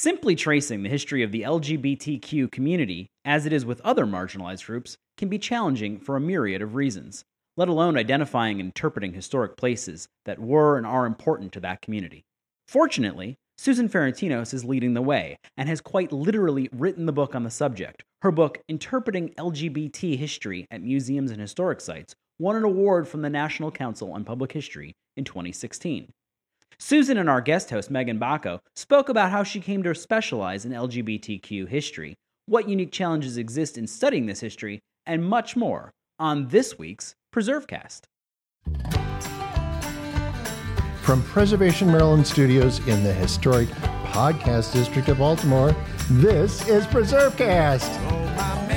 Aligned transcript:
Simply 0.00 0.36
tracing 0.36 0.84
the 0.84 0.88
history 0.88 1.24
of 1.24 1.32
the 1.32 1.42
LGBTQ 1.42 2.52
community, 2.52 3.08
as 3.24 3.46
it 3.46 3.52
is 3.52 3.66
with 3.66 3.80
other 3.80 4.06
marginalized 4.06 4.64
groups, 4.64 4.96
can 5.16 5.28
be 5.28 5.40
challenging 5.40 5.98
for 5.98 6.14
a 6.14 6.20
myriad 6.20 6.62
of 6.62 6.76
reasons, 6.76 7.24
let 7.56 7.66
alone 7.66 7.98
identifying 7.98 8.60
and 8.60 8.68
interpreting 8.68 9.12
historic 9.12 9.56
places 9.56 10.06
that 10.24 10.38
were 10.38 10.78
and 10.78 10.86
are 10.86 11.04
important 11.04 11.50
to 11.52 11.58
that 11.58 11.82
community. 11.82 12.22
Fortunately, 12.68 13.34
Susan 13.56 13.88
Ferentinos 13.88 14.54
is 14.54 14.64
leading 14.64 14.94
the 14.94 15.02
way 15.02 15.36
and 15.56 15.68
has 15.68 15.80
quite 15.80 16.12
literally 16.12 16.68
written 16.70 17.06
the 17.06 17.12
book 17.12 17.34
on 17.34 17.42
the 17.42 17.50
subject. 17.50 18.04
Her 18.22 18.30
book, 18.30 18.60
Interpreting 18.68 19.30
LGBT 19.30 20.16
History 20.16 20.64
at 20.70 20.80
Museums 20.80 21.32
and 21.32 21.40
Historic 21.40 21.80
Sites, 21.80 22.14
won 22.38 22.54
an 22.54 22.62
award 22.62 23.08
from 23.08 23.22
the 23.22 23.30
National 23.30 23.72
Council 23.72 24.12
on 24.12 24.24
Public 24.24 24.52
History 24.52 24.92
in 25.16 25.24
2016. 25.24 26.12
Susan 26.80 27.18
and 27.18 27.28
our 27.28 27.40
guest 27.40 27.70
host, 27.70 27.90
Megan 27.90 28.20
Bacco, 28.20 28.60
spoke 28.76 29.08
about 29.08 29.32
how 29.32 29.42
she 29.42 29.58
came 29.60 29.82
to 29.82 29.94
specialize 29.94 30.64
in 30.64 30.70
LGBTQ 30.70 31.68
history, 31.68 32.14
what 32.46 32.68
unique 32.68 32.92
challenges 32.92 33.36
exist 33.36 33.76
in 33.76 33.86
studying 33.86 34.26
this 34.26 34.40
history, 34.40 34.78
and 35.04 35.24
much 35.24 35.56
more 35.56 35.90
on 36.20 36.48
this 36.48 36.78
week's 36.78 37.14
PreserveCast. 37.34 38.02
From 41.02 41.22
Preservation 41.24 41.90
Maryland 41.90 42.26
Studios 42.26 42.78
in 42.86 43.02
the 43.02 43.12
historic 43.12 43.68
Podcast 44.04 44.72
District 44.72 45.08
of 45.08 45.18
Baltimore, 45.18 45.74
this 46.10 46.66
is 46.68 46.86
PreserveCast. 46.86 47.88
Oh, 48.10 48.67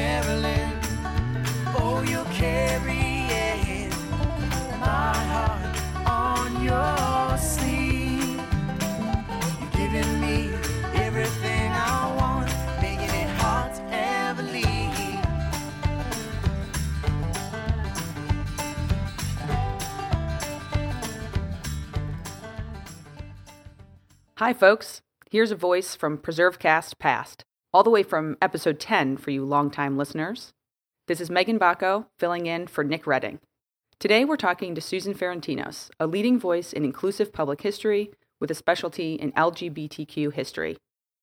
Hi, 24.42 24.54
folks. 24.54 25.04
Here's 25.30 25.52
a 25.52 25.56
voice 25.56 25.94
from 25.96 26.18
PreserveCast 26.18 26.98
Past, 26.98 27.44
all 27.72 27.84
the 27.84 27.92
way 27.92 28.02
from 28.02 28.38
episode 28.42 28.80
10 28.80 29.18
for 29.18 29.30
you 29.30 29.46
longtime 29.46 30.00
listeners. 30.00 30.52
This 31.08 31.22
is 31.22 31.30
Megan 31.30 31.60
Bacco 31.60 32.08
filling 32.18 32.48
in 32.48 32.66
for 32.66 32.84
Nick 32.84 33.06
Redding. 33.06 33.38
Today 34.00 34.26
we're 34.26 34.38
talking 34.38 34.74
to 34.74 34.82
Susan 34.82 35.14
Ferentinos, 35.14 35.92
a 36.00 36.08
leading 36.08 36.40
voice 36.40 36.74
in 36.74 36.84
inclusive 36.84 37.32
public 37.32 37.62
history 37.62 38.10
with 38.40 38.50
a 38.50 38.56
specialty 38.56 39.14
in 39.14 39.32
LGBTQ 39.34 40.34
history. 40.34 40.76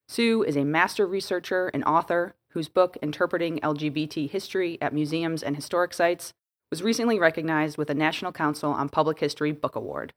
Sue 0.06 0.44
is 0.44 0.56
a 0.56 0.62
master 0.62 1.05
researcher 1.05 1.72
and 1.74 1.83
author 1.83 2.36
whose 2.50 2.69
book, 2.69 2.96
Interpreting 3.02 3.58
LGBT 3.58 4.30
History 4.30 4.78
at 4.80 4.94
Museums 4.94 5.42
and 5.42 5.56
Historic 5.56 5.92
Sites, 5.92 6.34
was 6.70 6.84
recently 6.84 7.19
recognized 7.19 7.78
with 7.78 7.91
a 7.91 7.94
National 7.94 8.30
Council 8.30 8.70
on 8.70 8.89
Public 8.89 9.19
History 9.19 9.50
Book 9.50 9.74
Award. 9.74 10.12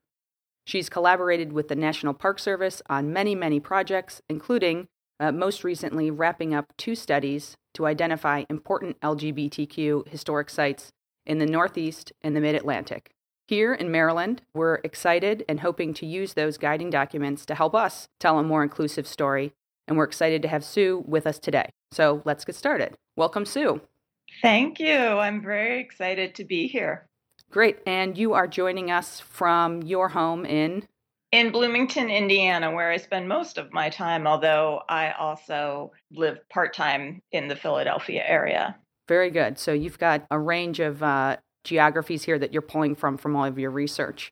She's 0.66 0.90
collaborated 0.90 1.54
with 1.54 1.68
the 1.68 1.76
National 1.76 2.14
Park 2.14 2.40
Service 2.40 2.82
on 2.90 3.14
many, 3.14 3.36
many 3.36 3.60
projects, 3.60 4.22
including, 4.30 4.88
uh, 5.20 5.32
most 5.32 5.64
recently, 5.64 6.12
wrapping 6.12 6.54
up 6.54 6.74
two 6.78 6.96
studies 6.96 7.58
to 7.74 7.86
identify 7.86 8.44
important 8.50 9.00
LGBTQ 9.02 10.08
historic 10.08 10.50
sites 10.50 10.92
in 11.26 11.40
the 11.40 11.46
Northeast 11.46 12.12
and 12.22 12.36
the 12.36 12.42
Mid 12.42 12.56
Atlantic. 12.56 13.12
Here 13.48 13.74
in 13.74 13.92
Maryland, 13.92 14.44
we're 14.54 14.76
excited 14.84 15.44
and 15.50 15.60
hoping 15.60 15.94
to 15.96 16.06
use 16.06 16.34
those 16.34 16.58
guiding 16.58 16.90
documents 16.90 17.46
to 17.48 17.56
help 17.56 17.76
us 17.76 18.08
tell 18.20 18.40
a 18.40 18.44
more 18.44 18.64
inclusive 18.64 19.08
story, 19.08 19.54
and 19.88 19.98
we're 19.98 20.06
excited 20.06 20.42
to 20.44 20.48
have 20.48 20.64
Sue 20.64 21.04
with 21.06 21.28
us 21.28 21.38
today. 21.38 21.70
So 21.92 22.22
let's 22.24 22.46
get 22.46 22.56
started. 22.56 22.96
Welcome, 23.18 23.46
Sue. 23.46 23.82
Thank 24.42 24.80
you. 24.80 24.96
I'm 24.96 25.42
very 25.42 25.82
excited 25.82 26.36
to 26.36 26.46
be 26.46 26.68
here. 26.68 27.10
Great. 27.52 27.80
And 27.86 28.18
you 28.18 28.34
are 28.34 28.48
joining 28.48 28.92
us 28.92 29.20
from 29.20 29.84
your 29.84 30.08
home 30.08 30.46
in 30.46 30.88
In 31.34 31.52
Bloomington, 31.52 32.10
Indiana, 32.10 32.72
where 32.72 32.90
I 32.90 32.96
spend 32.98 33.28
most 33.28 33.58
of 33.58 33.74
my 33.74 33.90
time, 33.90 34.26
although 34.26 34.82
I 34.88 35.12
also 35.12 35.92
live 36.12 36.38
part 36.50 36.74
time 36.74 37.22
in 37.34 37.50
the 37.50 37.58
Philadelphia 37.58 38.24
area. 38.26 38.78
Very 39.10 39.30
good. 39.30 39.60
So 39.60 39.74
you've 39.74 40.00
got 40.00 40.26
a 40.32 40.40
range 40.40 40.80
of 40.80 41.04
uh, 41.04 41.38
geographies 41.66 42.24
here 42.24 42.40
that 42.40 42.54
you're 42.54 42.62
pulling 42.62 42.96
from 42.96 43.18
from 43.18 43.36
all 43.36 43.44
of 43.44 43.60
your 43.60 43.72
research. 43.72 44.32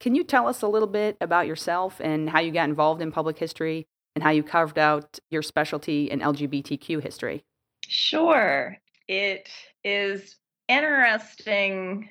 Can 0.00 0.16
you 0.16 0.24
tell 0.24 0.48
us 0.48 0.62
a 0.62 0.68
little 0.68 0.88
bit 0.88 1.16
about 1.20 1.46
yourself 1.46 2.00
and 2.00 2.28
how 2.28 2.40
you 2.40 2.50
got 2.50 2.68
involved 2.68 3.00
in 3.00 3.12
public 3.12 3.38
history 3.38 3.86
and 4.16 4.24
how 4.24 4.30
you 4.30 4.42
carved 4.42 4.78
out 4.78 5.20
your 5.30 5.42
specialty 5.42 6.10
in 6.10 6.18
LGBTQ 6.18 7.00
history? 7.00 7.44
Sure. 7.86 8.76
It 9.06 9.48
is 9.84 10.36
interesting 10.68 12.08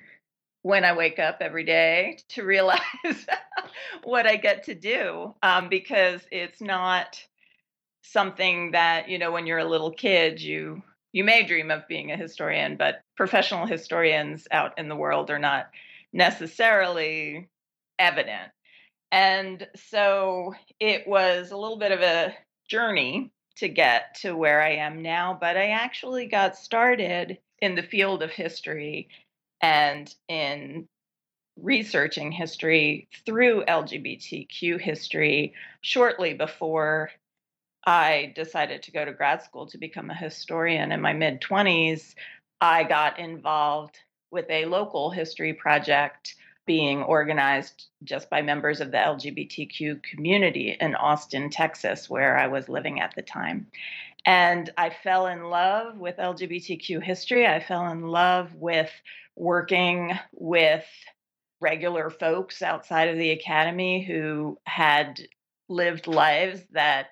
when 0.65 0.83
I 0.83 0.93
wake 0.93 1.19
up 1.19 1.37
every 1.41 1.63
day 1.63 2.17
to 2.29 2.43
realize 2.43 2.79
what 4.03 4.25
I 4.25 4.35
get 4.35 4.63
to 4.63 4.73
do 4.73 5.35
um, 5.43 5.69
because 5.69 6.21
it's 6.31 6.59
not 6.59 7.23
something 8.01 8.71
that 8.71 9.07
you 9.07 9.19
know 9.19 9.31
when 9.31 9.45
you're 9.45 9.59
a 9.59 9.69
little 9.69 9.91
kid 9.91 10.41
you 10.41 10.81
you 11.11 11.23
may 11.23 11.45
dream 11.45 11.69
of 11.69 11.87
being 11.87 12.11
a 12.11 12.17
historian 12.17 12.77
but 12.77 13.01
professional 13.15 13.67
historians 13.67 14.47
out 14.49 14.79
in 14.79 14.89
the 14.89 14.95
world 14.95 15.29
are 15.29 15.37
not 15.37 15.67
necessarily 16.11 17.47
evident. 17.99 18.51
And 19.11 19.67
so 19.75 20.55
it 20.79 21.07
was 21.07 21.51
a 21.51 21.57
little 21.57 21.77
bit 21.77 21.91
of 21.91 22.01
a 22.01 22.35
journey 22.67 23.31
to 23.57 23.69
get 23.69 24.15
to 24.21 24.35
where 24.35 24.63
I 24.63 24.77
am 24.77 25.03
now 25.03 25.37
but 25.39 25.57
I 25.57 25.69
actually 25.69 26.25
got 26.25 26.57
started 26.57 27.37
in 27.61 27.75
the 27.75 27.83
field 27.83 28.23
of 28.23 28.31
history 28.31 29.09
and 29.61 30.13
in 30.27 30.87
researching 31.57 32.31
history 32.31 33.07
through 33.25 33.63
LGBTQ 33.65 34.79
history 34.79 35.53
shortly 35.81 36.33
before 36.33 37.11
I 37.85 38.33
decided 38.35 38.83
to 38.83 38.91
go 38.91 39.05
to 39.05 39.13
grad 39.13 39.43
school 39.43 39.67
to 39.67 39.77
become 39.77 40.09
a 40.09 40.15
historian 40.15 40.91
in 40.91 41.01
my 41.01 41.13
mid 41.13 41.41
20s. 41.41 42.15
I 42.59 42.83
got 42.83 43.19
involved 43.19 43.99
with 44.31 44.49
a 44.49 44.65
local 44.65 45.11
history 45.11 45.53
project 45.53 46.35
being 46.65 47.03
organized 47.03 47.85
just 48.03 48.29
by 48.29 48.41
members 48.41 48.81
of 48.81 48.91
the 48.91 48.97
LGBTQ 48.97 50.01
community 50.01 50.75
in 50.79 50.95
Austin, 50.95 51.49
Texas, 51.51 52.09
where 52.09 52.37
I 52.37 52.47
was 52.47 52.67
living 52.67 52.99
at 52.99 53.13
the 53.15 53.21
time. 53.21 53.67
And 54.25 54.71
I 54.77 54.89
fell 54.89 55.27
in 55.27 55.43
love 55.43 55.97
with 55.97 56.17
LGBTQ 56.17 57.01
history. 57.03 57.45
I 57.45 57.59
fell 57.59 57.87
in 57.89 58.01
love 58.01 58.53
with 58.55 58.91
working 59.35 60.13
with 60.33 60.85
regular 61.61 62.09
folks 62.09 62.61
outside 62.61 63.09
of 63.09 63.17
the 63.17 63.31
academy 63.31 64.03
who 64.03 64.57
had 64.65 65.21
lived 65.69 66.07
lives 66.07 66.61
that 66.71 67.07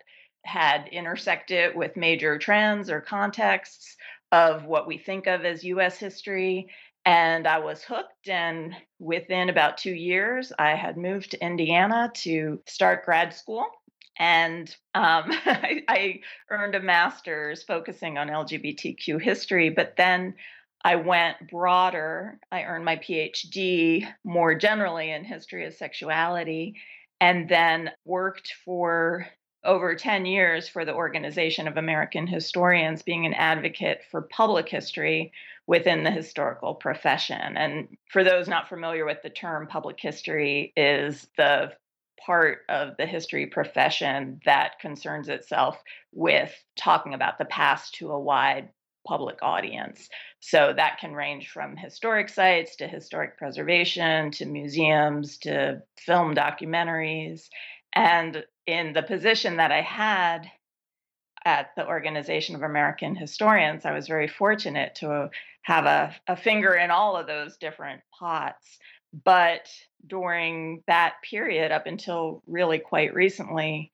had 0.46 0.88
intersected 0.90 1.76
with 1.76 1.96
major 1.96 2.38
trends 2.38 2.90
or 2.90 3.00
contexts 3.00 3.96
of 4.32 4.66
what 4.66 4.88
we 4.88 4.98
think 4.98 5.28
of 5.28 5.46
as 5.46 5.64
US 5.64 5.98
history. 5.98 6.70
And 7.06 7.48
I 7.48 7.60
was 7.60 7.84
hooked. 7.84 8.28
And 8.28 8.76
within 9.00 9.50
about 9.50 9.78
two 9.78 9.94
years, 9.94 10.52
I 10.58 10.72
had 10.72 10.98
moved 10.98 11.32
to 11.32 11.46
Indiana 11.46 12.12
to 12.16 12.62
start 12.66 13.06
grad 13.06 13.34
school. 13.34 13.66
And 14.18 14.70
um, 14.96 15.26
I, 15.46 15.84
I 15.88 16.20
earned 16.50 16.76
a 16.76 16.82
master's 16.82 17.64
focusing 17.64 18.18
on 18.18 18.28
LGBTQ 18.28 19.22
history. 19.22 19.70
But 19.70 19.96
then 19.98 20.36
I 20.84 20.96
went 20.98 21.50
broader. 21.50 22.40
I 22.52 22.64
earned 22.64 22.86
my 22.86 22.98
PhD 22.98 24.08
more 24.24 24.54
generally 24.56 25.12
in 25.12 25.24
history 25.24 25.66
of 25.66 25.74
sexuality, 25.74 26.76
and 27.22 27.48
then 27.48 27.92
worked 28.06 28.54
for 28.66 29.28
over 29.64 29.96
10 29.96 30.26
years 30.26 30.68
for 30.68 30.84
the 30.84 30.94
Organization 30.94 31.70
of 31.70 31.78
American 31.78 32.28
Historians, 32.28 33.02
being 33.02 33.26
an 33.26 33.34
advocate 33.34 34.02
for 34.12 34.24
public 34.24 34.68
history 34.68 35.32
within 35.68 36.04
the 36.04 36.12
historical 36.12 36.76
profession. 36.76 37.56
And 37.56 37.88
for 38.10 38.26
those 38.26 38.50
not 38.50 38.68
familiar 38.68 39.06
with 39.06 39.22
the 39.24 39.30
term, 39.30 39.68
public 39.68 39.98
history 40.00 40.74
is 40.76 41.28
the 41.38 41.72
part 42.26 42.60
of 42.70 42.96
the 42.98 43.06
history 43.06 43.48
profession 43.48 44.40
that 44.46 44.80
concerns 44.80 45.30
itself 45.30 45.82
with 46.12 46.54
talking 46.78 47.14
about 47.14 47.38
the 47.38 47.46
past 47.46 47.96
to 47.96 48.12
a 48.12 48.20
wide 48.20 48.70
public 49.06 49.40
audience. 49.42 50.10
So 50.40 50.74
that 50.76 51.00
can 51.00 51.14
range 51.14 51.50
from 51.50 51.76
historic 51.76 52.30
sites 52.30 52.78
to 52.78 52.88
historic 52.88 53.38
preservation 53.38 54.32
to 54.32 54.46
museums 54.46 55.38
to 55.40 55.84
film 55.98 56.36
documentaries. 56.36 57.50
And 57.94 58.44
in 58.66 58.94
the 58.94 59.04
position 59.04 59.58
that 59.58 59.72
I 59.72 59.82
had 59.82 60.50
at 61.46 61.72
the 61.76 61.86
Organization 61.86 62.56
of 62.56 62.62
American 62.62 63.16
Historians, 63.16 63.86
I 63.86 63.92
was 63.92 64.08
very 64.08 64.28
fortunate 64.28 64.96
to 64.96 65.30
have 65.64 65.86
a, 65.86 66.16
a 66.28 66.38
finger 66.38 66.74
in 66.74 66.92
all 66.92 67.18
of 67.18 67.28
those 67.28 67.58
different 67.58 68.02
pots. 68.18 68.80
But 69.26 69.70
during 70.06 70.84
that 70.88 71.16
period, 71.24 71.72
up 71.72 71.86
until 71.86 72.42
really 72.48 72.80
quite 72.80 73.14
recently, 73.14 73.92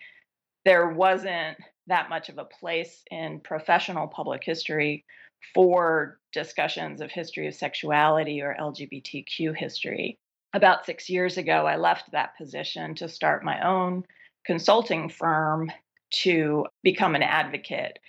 there 0.65 0.89
wasn't 0.89 1.57
that 1.87 2.09
much 2.09 2.29
of 2.29 2.37
a 2.37 2.45
place 2.45 3.03
in 3.11 3.41
professional 3.41 4.07
public 4.07 4.43
history 4.43 5.05
for 5.53 6.19
discussions 6.31 7.01
of 7.01 7.11
history 7.11 7.47
of 7.47 7.55
sexuality 7.55 8.41
or 8.41 8.55
LGBTQ 8.59 9.55
history. 9.55 10.17
About 10.53 10.85
six 10.85 11.09
years 11.09 11.37
ago, 11.37 11.65
I 11.65 11.75
left 11.75 12.11
that 12.11 12.37
position 12.37 12.95
to 12.95 13.09
start 13.09 13.43
my 13.43 13.67
own 13.67 14.03
consulting 14.45 15.09
firm 15.09 15.71
to 16.11 16.65
become 16.81 17.15
an 17.15 17.23
advocate 17.23 17.99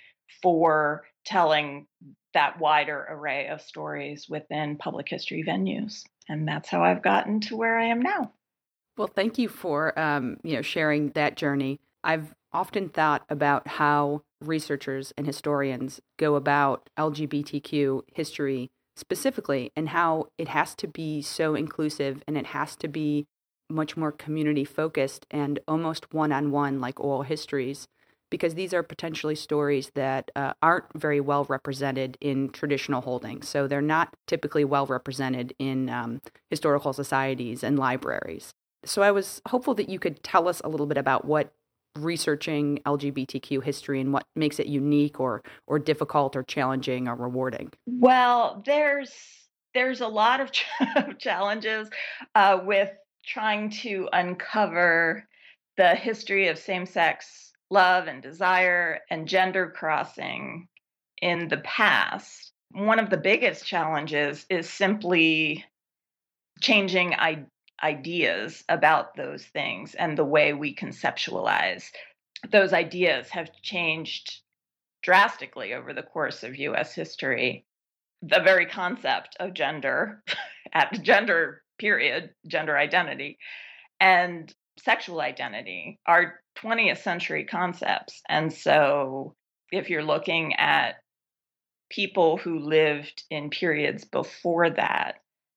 for 0.41 1.03
telling 1.25 1.87
that 2.33 2.59
wider 2.59 3.05
array 3.09 3.47
of 3.47 3.61
stories 3.61 4.27
within 4.29 4.77
public 4.77 5.07
history 5.09 5.43
venues. 5.47 6.03
And 6.29 6.47
that's 6.47 6.69
how 6.69 6.83
I've 6.83 7.01
gotten 7.01 7.39
to 7.41 7.55
where 7.55 7.77
I 7.77 7.85
am 7.85 8.01
now. 8.01 8.31
Well, 8.97 9.07
thank 9.07 9.37
you 9.37 9.49
for 9.49 9.97
um, 9.97 10.37
you 10.43 10.55
know 10.55 10.61
sharing 10.61 11.09
that 11.11 11.35
journey. 11.35 11.79
I've 12.03 12.33
often 12.53 12.89
thought 12.89 13.23
about 13.29 13.67
how 13.67 14.23
researchers 14.41 15.13
and 15.17 15.25
historians 15.25 16.01
go 16.17 16.35
about 16.35 16.89
LGBTQ 16.97 18.01
history 18.13 18.69
specifically 18.95 19.71
and 19.75 19.89
how 19.89 20.27
it 20.37 20.49
has 20.49 20.75
to 20.75 20.87
be 20.87 21.21
so 21.21 21.55
inclusive 21.55 22.23
and 22.27 22.37
it 22.37 22.47
has 22.47 22.75
to 22.77 22.87
be 22.87 23.25
much 23.69 23.95
more 23.95 24.11
community 24.11 24.65
focused 24.65 25.25
and 25.31 25.59
almost 25.67 26.13
one 26.13 26.31
on 26.31 26.51
one 26.51 26.81
like 26.81 26.99
oral 26.99 27.23
histories 27.23 27.87
because 28.31 28.55
these 28.55 28.73
are 28.73 28.81
potentially 28.81 29.35
stories 29.35 29.91
that 29.93 30.31
uh, 30.35 30.53
aren't 30.63 30.85
very 30.95 31.19
well 31.19 31.45
represented 31.45 32.17
in 32.19 32.49
traditional 32.49 33.01
holdings. 33.01 33.47
So 33.47 33.67
they're 33.67 33.81
not 33.81 34.15
typically 34.25 34.65
well 34.65 34.87
represented 34.87 35.53
in 35.59 35.89
um, 35.89 36.21
historical 36.49 36.93
societies 36.93 37.63
and 37.63 37.77
libraries. 37.77 38.51
So 38.83 39.03
I 39.03 39.11
was 39.11 39.41
hopeful 39.47 39.75
that 39.75 39.89
you 39.89 39.99
could 39.99 40.23
tell 40.23 40.47
us 40.47 40.61
a 40.63 40.69
little 40.69 40.87
bit 40.87 40.97
about 40.97 41.25
what 41.25 41.53
researching 41.99 42.79
LGBTQ 42.85 43.63
history 43.63 43.99
and 43.99 44.13
what 44.13 44.23
makes 44.35 44.59
it 44.59 44.67
unique 44.67 45.19
or 45.19 45.43
or 45.67 45.77
difficult 45.77 46.35
or 46.35 46.43
challenging 46.43 47.07
or 47.07 47.15
rewarding. 47.15 47.71
Well, 47.85 48.63
there's 48.65 49.11
there's 49.73 50.01
a 50.01 50.07
lot 50.07 50.39
of 50.39 50.51
challenges 51.19 51.89
uh, 52.33 52.61
with 52.63 52.89
trying 53.25 53.69
to 53.69 54.09
uncover 54.13 55.27
the 55.77 55.95
history 55.95 56.47
of 56.47 56.57
same-sex 56.57 57.50
love 57.71 58.07
and 58.07 58.21
desire 58.21 58.99
and 59.09 59.27
gender 59.27 59.71
crossing 59.71 60.67
in 61.21 61.47
the 61.47 61.57
past, 61.57 62.51
one 62.71 62.99
of 62.99 63.09
the 63.09 63.17
biggest 63.17 63.65
challenges 63.65 64.45
is 64.49 64.69
simply 64.69 65.65
changing 66.59 67.13
I- 67.13 67.45
ideas 67.81 68.63
about 68.69 69.15
those 69.15 69.45
things 69.45 69.95
and 69.95 70.17
the 70.17 70.25
way 70.25 70.53
we 70.53 70.75
conceptualize. 70.75 71.89
Those 72.49 72.73
ideas 72.73 73.29
have 73.29 73.51
changed 73.61 74.41
drastically 75.01 75.73
over 75.73 75.93
the 75.93 76.03
course 76.03 76.43
of 76.43 76.57
US 76.57 76.93
history. 76.93 77.65
The 78.21 78.41
very 78.41 78.67
concept 78.67 79.35
of 79.39 79.53
gender, 79.53 80.23
at 80.73 81.01
gender 81.01 81.63
period, 81.79 82.31
gender 82.45 82.77
identity, 82.77 83.39
and 83.99 84.53
sexual 84.79 85.21
identity 85.21 85.99
are 86.05 86.39
20th 86.57 86.99
century 86.99 87.45
concepts. 87.45 88.21
And 88.27 88.51
so 88.51 89.35
if 89.71 89.89
you're 89.89 90.03
looking 90.03 90.55
at 90.55 90.95
people 91.89 92.37
who 92.37 92.59
lived 92.59 93.23
in 93.29 93.49
periods 93.49 94.05
before 94.05 94.69
that, 94.71 95.15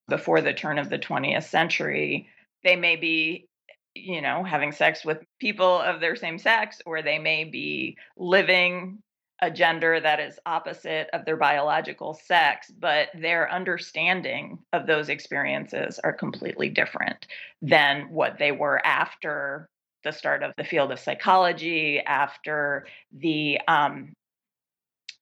before 0.08 0.40
the 0.40 0.52
turn 0.52 0.78
of 0.78 0.90
the 0.90 0.98
20th 0.98 1.44
century, 1.44 2.28
they 2.62 2.76
may 2.76 2.96
be 2.96 3.48
you 3.94 4.20
know 4.20 4.42
having 4.42 4.72
sex 4.72 5.04
with 5.04 5.18
people 5.38 5.80
of 5.80 6.00
their 6.00 6.16
same 6.16 6.38
sex 6.38 6.80
or 6.84 7.00
they 7.00 7.18
may 7.18 7.44
be 7.44 7.96
living 8.16 8.98
a 9.42 9.50
gender 9.50 10.00
that 10.00 10.20
is 10.20 10.38
opposite 10.46 11.08
of 11.12 11.24
their 11.24 11.36
biological 11.36 12.14
sex, 12.14 12.70
but 12.78 13.08
their 13.14 13.50
understanding 13.50 14.58
of 14.72 14.86
those 14.86 15.08
experiences 15.08 15.98
are 16.02 16.12
completely 16.12 16.68
different 16.68 17.26
than 17.60 18.10
what 18.10 18.38
they 18.38 18.52
were 18.52 18.84
after 18.86 19.68
the 20.04 20.12
start 20.12 20.42
of 20.42 20.52
the 20.56 20.64
field 20.64 20.92
of 20.92 21.00
psychology, 21.00 21.98
after 22.00 22.86
the 23.12 23.58
um, 23.66 24.12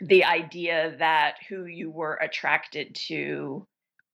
the 0.00 0.24
idea 0.24 0.96
that 0.98 1.36
who 1.48 1.64
you 1.64 1.88
were 1.90 2.14
attracted 2.14 2.94
to 2.94 3.64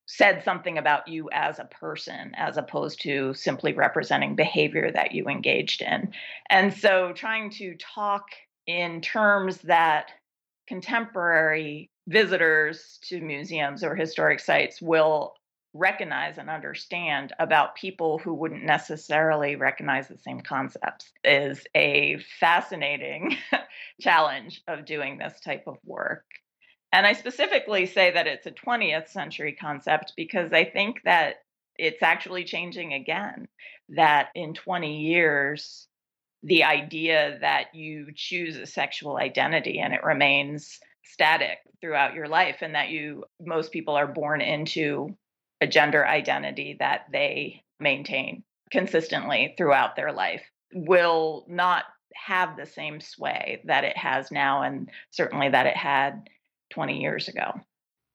said 0.06 0.42
something 0.42 0.78
about 0.78 1.08
you 1.08 1.28
as 1.32 1.58
a 1.58 1.64
person 1.64 2.32
as 2.34 2.56
opposed 2.56 3.02
to 3.02 3.32
simply 3.34 3.72
representing 3.72 4.34
behavior 4.34 4.90
that 4.90 5.12
you 5.12 5.26
engaged 5.26 5.82
in. 5.82 6.12
And 6.50 6.72
so 6.74 7.12
trying 7.12 7.50
to 7.52 7.74
talk 7.76 8.26
in 8.68 9.00
terms 9.00 9.56
that 9.62 10.12
contemporary 10.68 11.90
visitors 12.06 12.98
to 13.02 13.20
museums 13.20 13.82
or 13.82 13.96
historic 13.96 14.38
sites 14.38 14.80
will 14.80 15.34
recognize 15.72 16.36
and 16.38 16.50
understand 16.50 17.32
about 17.38 17.76
people 17.76 18.18
who 18.18 18.34
wouldn't 18.34 18.64
necessarily 18.64 19.56
recognize 19.56 20.06
the 20.08 20.18
same 20.18 20.40
concepts 20.40 21.10
is 21.24 21.64
a 21.74 22.18
fascinating 22.38 23.36
challenge 24.00 24.62
of 24.68 24.84
doing 24.84 25.16
this 25.16 25.40
type 25.40 25.64
of 25.66 25.78
work. 25.84 26.24
And 26.92 27.06
I 27.06 27.14
specifically 27.14 27.86
say 27.86 28.10
that 28.10 28.26
it's 28.26 28.46
a 28.46 28.50
20th 28.50 29.08
century 29.08 29.56
concept 29.58 30.12
because 30.16 30.52
I 30.52 30.64
think 30.64 31.02
that 31.04 31.36
it's 31.76 32.02
actually 32.02 32.44
changing 32.44 32.92
again. 32.92 33.48
That 33.90 34.28
in 34.34 34.52
20 34.52 35.00
years, 35.00 35.87
the 36.42 36.64
idea 36.64 37.38
that 37.40 37.74
you 37.74 38.08
choose 38.14 38.56
a 38.56 38.66
sexual 38.66 39.16
identity 39.16 39.80
and 39.80 39.92
it 39.92 40.04
remains 40.04 40.78
static 41.04 41.58
throughout 41.80 42.14
your 42.14 42.28
life 42.28 42.58
and 42.60 42.74
that 42.74 42.90
you 42.90 43.24
most 43.40 43.72
people 43.72 43.94
are 43.94 44.06
born 44.06 44.40
into 44.40 45.16
a 45.60 45.66
gender 45.66 46.06
identity 46.06 46.76
that 46.78 47.06
they 47.12 47.62
maintain 47.80 48.42
consistently 48.70 49.54
throughout 49.56 49.96
their 49.96 50.12
life 50.12 50.42
will 50.72 51.44
not 51.48 51.84
have 52.14 52.56
the 52.56 52.66
same 52.66 53.00
sway 53.00 53.62
that 53.64 53.84
it 53.84 53.96
has 53.96 54.30
now 54.30 54.62
and 54.62 54.90
certainly 55.10 55.48
that 55.48 55.66
it 55.66 55.76
had 55.76 56.28
20 56.70 57.00
years 57.00 57.28
ago. 57.28 57.52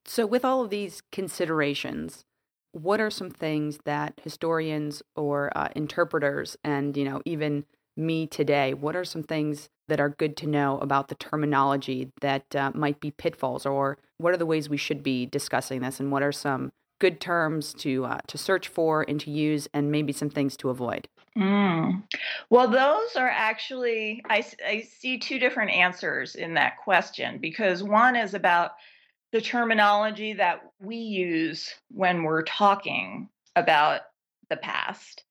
So 0.06 0.26
with 0.26 0.46
all 0.46 0.64
of 0.64 0.70
these 0.70 1.02
considerations, 1.12 2.26
what 2.74 3.00
are 3.00 3.10
some 3.10 3.30
things 3.30 3.80
that 3.86 4.20
historians 4.24 5.02
or 5.16 5.56
uh, 5.56 5.70
interpreters 5.76 6.58
and 6.64 6.98
you 6.98 7.06
know 7.06 7.22
even 7.26 7.66
me 7.96 8.28
today? 8.28 8.74
What 8.74 8.96
are 8.96 9.06
some 9.06 9.24
things 9.24 9.70
that 9.88 10.00
are 10.00 10.10
good 10.10 10.38
to 10.38 10.48
know 10.48 10.78
about 10.80 11.08
the 11.08 11.16
terminology 11.16 12.12
that 12.22 12.56
uh, 12.56 12.72
might 12.74 13.00
be 13.00 13.12
pitfalls, 13.12 13.66
or 13.66 13.98
what 14.18 14.34
are 14.34 14.38
the 14.38 14.46
ways 14.46 14.70
we 14.70 14.78
should 14.78 15.04
be 15.04 15.26
discussing 15.26 15.82
this, 15.82 16.00
and 16.00 16.12
what 16.12 16.24
are 16.24 16.32
some 16.32 16.72
good 17.00 17.20
terms 17.20 17.74
to 17.74 18.06
uh, 18.06 18.20
to 18.28 18.38
search 18.38 18.68
for 18.68 19.04
and 19.08 19.20
to 19.20 19.32
use, 19.32 19.68
and 19.74 19.92
maybe 19.92 20.14
some 20.14 20.30
things 20.30 20.56
to 20.58 20.70
avoid? 20.70 21.08
Mm. 21.38 22.04
Well, 22.50 22.70
those 22.70 23.16
are 23.16 23.30
actually 23.30 24.24
I, 24.30 24.46
I 24.66 24.82
see 24.82 25.18
two 25.18 25.40
different 25.40 25.72
answers 25.72 26.36
in 26.36 26.54
that 26.54 26.78
question 26.78 27.40
because 27.40 27.84
one 27.84 28.16
is 28.16 28.34
about 28.34 28.72
the 29.32 29.42
terminology 29.42 30.34
that 30.34 30.62
we 30.80 30.96
use 30.96 31.74
when 31.90 32.24
we're 32.24 32.44
talking 32.44 33.30
about 33.56 34.02
the 34.50 34.58
past 34.58 35.24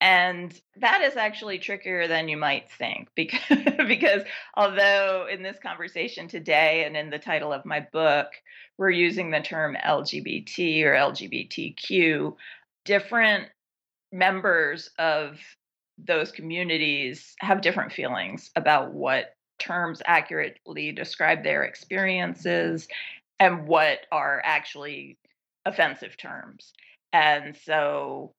and 0.00 0.58
that 0.76 1.02
is 1.02 1.16
actually 1.16 1.58
trickier 1.58 2.08
than 2.08 2.28
you 2.28 2.36
might 2.36 2.70
think 2.70 3.08
because, 3.16 3.40
because 3.86 4.22
although 4.54 5.26
in 5.30 5.42
this 5.42 5.58
conversation 5.62 6.28
today 6.28 6.84
and 6.84 6.96
in 6.96 7.10
the 7.10 7.18
title 7.18 7.52
of 7.52 7.64
my 7.66 7.80
book, 7.92 8.28
we're 8.78 8.90
using 8.90 9.30
the 9.30 9.40
term 9.40 9.76
LGBT 9.84 10.84
or 10.84 10.94
LGBTQ, 10.94 12.34
different 12.84 13.48
members 14.12 14.90
of 14.98 15.38
those 15.98 16.32
communities 16.32 17.34
have 17.40 17.60
different 17.60 17.92
feelings 17.92 18.50
about 18.56 18.92
what 18.92 19.34
terms 19.58 20.00
accurately 20.06 20.92
describe 20.92 21.44
their 21.44 21.64
experiences 21.64 22.88
and 23.38 23.68
what 23.68 23.98
are 24.10 24.40
actually 24.44 25.18
offensive 25.66 26.16
terms. 26.16 26.72
And 27.12 27.54
so 27.56 28.32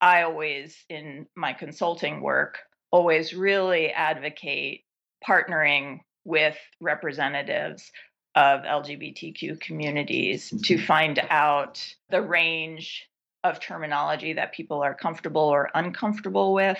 I 0.00 0.22
always, 0.22 0.84
in 0.88 1.26
my 1.36 1.52
consulting 1.52 2.20
work, 2.20 2.58
always 2.90 3.34
really 3.34 3.90
advocate 3.90 4.84
partnering 5.26 6.00
with 6.24 6.56
representatives 6.80 7.90
of 8.34 8.62
LGBTQ 8.62 9.60
communities 9.60 10.50
to 10.50 10.74
mm-hmm. 10.74 10.84
find 10.84 11.18
out 11.30 11.84
the 12.10 12.22
range 12.22 13.08
of 13.42 13.60
terminology 13.60 14.34
that 14.34 14.52
people 14.52 14.82
are 14.82 14.94
comfortable 14.94 15.42
or 15.42 15.70
uncomfortable 15.74 16.52
with 16.52 16.78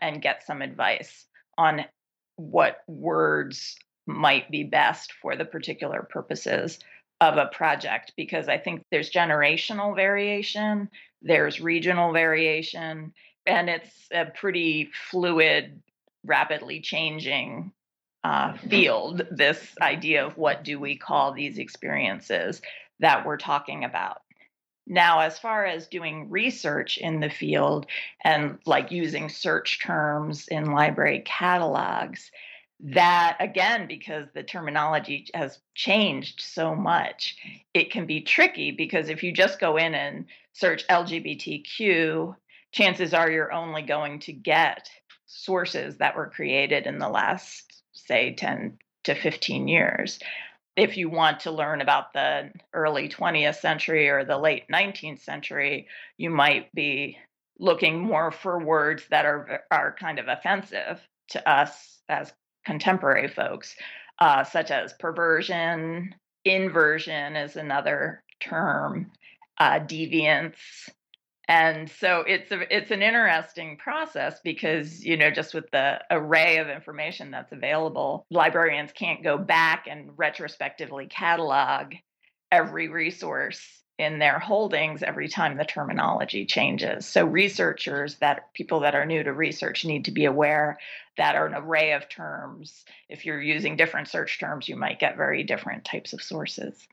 and 0.00 0.22
get 0.22 0.46
some 0.46 0.62
advice 0.62 1.26
on 1.56 1.84
what 2.36 2.78
words 2.86 3.76
might 4.06 4.50
be 4.50 4.64
best 4.64 5.12
for 5.22 5.34
the 5.34 5.44
particular 5.44 6.06
purposes 6.10 6.78
of 7.20 7.38
a 7.38 7.46
project 7.46 8.12
because 8.16 8.48
I 8.48 8.58
think 8.58 8.82
there's 8.90 9.10
generational 9.10 9.96
variation, 9.96 10.90
there's 11.24 11.60
regional 11.60 12.12
variation, 12.12 13.12
and 13.46 13.68
it's 13.68 14.08
a 14.12 14.26
pretty 14.26 14.90
fluid 15.10 15.82
rapidly 16.24 16.80
changing 16.80 17.72
uh, 18.22 18.56
field, 18.68 19.26
this 19.30 19.74
idea 19.80 20.26
of 20.26 20.36
what 20.36 20.62
do 20.64 20.78
we 20.78 20.96
call 20.96 21.32
these 21.32 21.58
experiences 21.58 22.62
that 23.00 23.26
we're 23.26 23.36
talking 23.36 23.84
about. 23.84 24.18
Now, 24.86 25.20
as 25.20 25.38
far 25.38 25.64
as 25.64 25.88
doing 25.88 26.28
research 26.28 26.98
in 26.98 27.20
the 27.20 27.30
field 27.30 27.86
and 28.22 28.58
like 28.66 28.92
using 28.92 29.30
search 29.30 29.82
terms 29.82 30.46
in 30.48 30.72
library 30.72 31.22
catalogs, 31.24 32.30
that 32.80 33.36
again, 33.40 33.86
because 33.86 34.26
the 34.34 34.42
terminology 34.42 35.28
has 35.34 35.58
changed 35.74 36.40
so 36.40 36.74
much, 36.74 37.36
it 37.72 37.90
can 37.90 38.06
be 38.06 38.20
tricky 38.20 38.70
because 38.70 39.08
if 39.08 39.22
you 39.22 39.32
just 39.32 39.60
go 39.60 39.76
in 39.76 39.94
and 39.94 40.26
search 40.52 40.86
LGBTQ, 40.88 42.34
chances 42.72 43.14
are 43.14 43.30
you're 43.30 43.52
only 43.52 43.82
going 43.82 44.18
to 44.20 44.32
get 44.32 44.88
sources 45.26 45.96
that 45.98 46.16
were 46.16 46.30
created 46.30 46.86
in 46.86 46.98
the 46.98 47.08
last, 47.08 47.82
say, 47.92 48.34
10 48.34 48.78
to 49.04 49.14
15 49.14 49.68
years. 49.68 50.18
If 50.76 50.96
you 50.96 51.08
want 51.08 51.40
to 51.40 51.52
learn 51.52 51.80
about 51.80 52.12
the 52.12 52.50
early 52.72 53.08
20th 53.08 53.60
century 53.60 54.08
or 54.08 54.24
the 54.24 54.38
late 54.38 54.64
19th 54.68 55.20
century, 55.20 55.86
you 56.16 56.30
might 56.30 56.74
be 56.74 57.18
looking 57.58 58.00
more 58.00 58.32
for 58.32 58.58
words 58.58 59.04
that 59.10 59.24
are 59.24 59.62
are 59.70 59.94
kind 59.98 60.18
of 60.18 60.26
offensive 60.26 61.00
to 61.28 61.48
us 61.48 62.00
as 62.08 62.32
contemporary 62.64 63.28
folks, 63.28 63.74
uh, 64.18 64.44
such 64.44 64.70
as 64.70 64.92
perversion, 64.94 66.14
inversion 66.44 67.36
is 67.36 67.56
another 67.56 68.22
term, 68.40 69.10
uh, 69.58 69.80
deviance, 69.80 70.56
and 71.46 71.90
so 71.90 72.24
it's 72.26 72.50
a, 72.52 72.74
it's 72.74 72.90
an 72.90 73.02
interesting 73.02 73.76
process 73.76 74.40
because 74.42 75.04
you 75.04 75.16
know 75.16 75.30
just 75.30 75.52
with 75.52 75.70
the 75.72 76.00
array 76.10 76.58
of 76.58 76.68
information 76.68 77.30
that's 77.30 77.52
available 77.52 78.26
librarians 78.30 78.92
can't 78.92 79.22
go 79.22 79.36
back 79.36 79.86
and 79.88 80.10
retrospectively 80.16 81.06
catalog 81.06 81.94
every 82.50 82.88
resource 82.88 83.83
in 83.98 84.18
their 84.18 84.38
holdings 84.38 85.02
every 85.02 85.28
time 85.28 85.56
the 85.56 85.64
terminology 85.64 86.46
changes. 86.46 87.06
So 87.06 87.24
researchers 87.24 88.16
that 88.16 88.52
people 88.52 88.80
that 88.80 88.94
are 88.94 89.06
new 89.06 89.22
to 89.22 89.32
research 89.32 89.84
need 89.84 90.06
to 90.06 90.10
be 90.10 90.24
aware 90.24 90.78
that 91.16 91.36
are 91.36 91.46
an 91.46 91.54
array 91.54 91.92
of 91.92 92.08
terms 92.08 92.84
if 93.08 93.24
you're 93.24 93.40
using 93.40 93.76
different 93.76 94.08
search 94.08 94.40
terms 94.40 94.68
you 94.68 94.76
might 94.76 94.98
get 94.98 95.16
very 95.16 95.44
different 95.44 95.84
types 95.84 96.12
of 96.12 96.20
sources. 96.20 96.88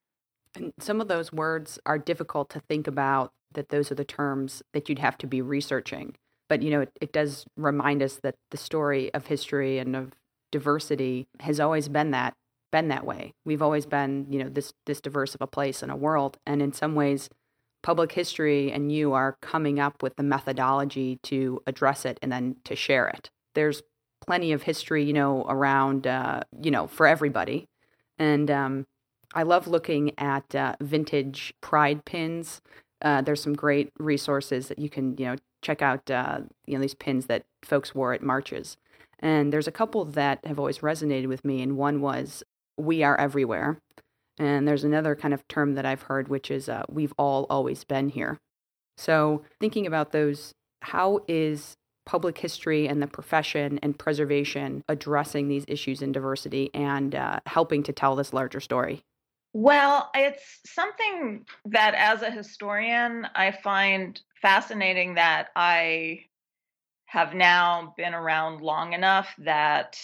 And 0.55 0.73
some 0.79 1.01
of 1.01 1.07
those 1.07 1.33
words 1.33 1.79
are 1.85 1.97
difficult 1.97 2.49
to 2.51 2.59
think 2.59 2.87
about 2.87 3.31
that 3.53 3.69
those 3.69 3.91
are 3.91 3.95
the 3.95 4.05
terms 4.05 4.61
that 4.73 4.87
you'd 4.87 4.99
have 4.99 5.17
to 5.19 5.27
be 5.27 5.41
researching. 5.41 6.15
But, 6.49 6.61
you 6.61 6.69
know, 6.69 6.81
it, 6.81 6.91
it 6.99 7.13
does 7.13 7.45
remind 7.55 8.03
us 8.03 8.19
that 8.23 8.35
the 8.51 8.57
story 8.57 9.13
of 9.13 9.27
history 9.27 9.79
and 9.79 9.95
of 9.95 10.11
diversity 10.51 11.27
has 11.39 11.59
always 11.59 11.87
been 11.87 12.11
that 12.11 12.33
been 12.71 12.87
that 12.87 13.05
way. 13.05 13.33
We've 13.45 13.61
always 13.61 13.85
been, 13.85 14.25
you 14.29 14.43
know, 14.43 14.49
this 14.49 14.73
this 14.85 15.01
diverse 15.01 15.35
of 15.35 15.41
a 15.41 15.47
place 15.47 15.83
and 15.83 15.91
a 15.91 15.95
world. 15.95 16.37
And 16.45 16.61
in 16.61 16.73
some 16.73 16.95
ways, 16.95 17.29
public 17.83 18.11
history 18.13 18.71
and 18.71 18.91
you 18.91 19.13
are 19.13 19.37
coming 19.41 19.79
up 19.79 20.01
with 20.01 20.15
the 20.15 20.23
methodology 20.23 21.19
to 21.23 21.61
address 21.67 22.05
it 22.05 22.19
and 22.21 22.31
then 22.31 22.57
to 22.65 22.75
share 22.75 23.07
it. 23.07 23.29
There's 23.55 23.81
plenty 24.25 24.51
of 24.51 24.63
history, 24.63 25.03
you 25.03 25.13
know, 25.13 25.45
around, 25.49 26.07
uh, 26.07 26.41
you 26.61 26.71
know, 26.71 26.87
for 26.87 27.07
everybody. 27.07 27.67
And 28.17 28.51
um, 28.51 28.85
I 29.33 29.43
love 29.43 29.67
looking 29.67 30.11
at 30.19 30.53
uh, 30.53 30.75
vintage 30.79 31.53
pride 31.61 32.05
pins 32.05 32.61
uh, 33.01 33.21
there's 33.21 33.41
some 33.41 33.53
great 33.53 33.91
resources 33.97 34.67
that 34.67 34.79
you 34.79 34.89
can 34.89 35.17
you 35.17 35.25
know 35.25 35.35
check 35.61 35.81
out 35.81 36.09
uh, 36.09 36.41
you 36.65 36.75
know 36.75 36.81
these 36.81 36.95
pins 36.95 37.25
that 37.27 37.43
folks 37.63 37.95
wore 37.95 38.13
at 38.13 38.21
marches 38.21 38.77
and 39.19 39.51
there's 39.51 39.67
a 39.67 39.71
couple 39.71 40.05
that 40.05 40.43
have 40.45 40.59
always 40.59 40.79
resonated 40.79 41.27
with 41.27 41.43
me 41.45 41.61
and 41.61 41.77
one 41.77 42.01
was 42.01 42.43
we 42.81 43.03
are 43.03 43.19
everywhere. 43.19 43.79
And 44.39 44.67
there's 44.67 44.83
another 44.83 45.15
kind 45.15 45.33
of 45.33 45.47
term 45.47 45.75
that 45.75 45.85
i've 45.85 46.03
heard 46.03 46.27
which 46.27 46.49
is 46.49 46.67
uh, 46.67 46.83
we've 46.89 47.13
all 47.17 47.45
always 47.49 47.83
been 47.83 48.09
here. 48.09 48.37
So 48.97 49.43
thinking 49.59 49.85
about 49.87 50.11
those 50.11 50.53
how 50.81 51.21
is 51.27 51.75
public 52.05 52.37
history 52.37 52.87
and 52.87 53.01
the 53.01 53.07
profession 53.07 53.79
and 53.83 53.97
preservation 53.97 54.83
addressing 54.89 55.47
these 55.47 55.65
issues 55.67 56.01
in 56.01 56.11
diversity 56.11 56.71
and 56.73 57.13
uh, 57.13 57.39
helping 57.45 57.83
to 57.83 57.93
tell 57.93 58.15
this 58.15 58.33
larger 58.33 58.59
story? 58.59 59.03
Well, 59.53 60.09
it's 60.15 60.59
something 60.65 61.45
that 61.65 61.93
as 61.93 62.21
a 62.21 62.31
historian, 62.31 63.27
I 63.35 63.51
find 63.51 64.19
fascinating 64.41 65.15
that 65.15 65.49
I 65.55 66.21
have 67.05 67.33
now 67.33 67.93
been 67.97 68.13
around 68.13 68.61
long 68.61 68.93
enough 68.93 69.33
that 69.39 70.01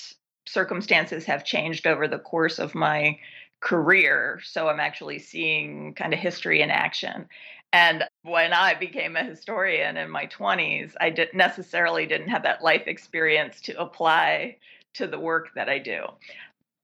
circumstances 0.47 1.25
have 1.25 1.45
changed 1.45 1.85
over 1.85 2.07
the 2.07 2.19
course 2.19 2.59
of 2.59 2.75
my 2.75 3.19
career. 3.59 4.39
So 4.43 4.67
I'm 4.67 4.79
actually 4.79 5.19
seeing 5.19 5.93
kind 5.93 6.13
of 6.13 6.19
history 6.19 6.61
in 6.61 6.69
action. 6.69 7.27
And 7.73 8.05
when 8.23 8.53
I 8.53 8.75
became 8.75 9.15
a 9.15 9.23
historian 9.23 9.97
in 9.97 10.09
my 10.09 10.27
20s, 10.27 10.93
I 11.01 11.09
didn't 11.09 11.35
necessarily 11.35 12.05
didn't 12.05 12.29
have 12.29 12.43
that 12.43 12.63
life 12.63 12.83
experience 12.87 13.59
to 13.61 13.79
apply 13.79 14.57
to 14.93 15.07
the 15.07 15.19
work 15.19 15.49
that 15.55 15.69
I 15.69 15.79
do. 15.79 16.05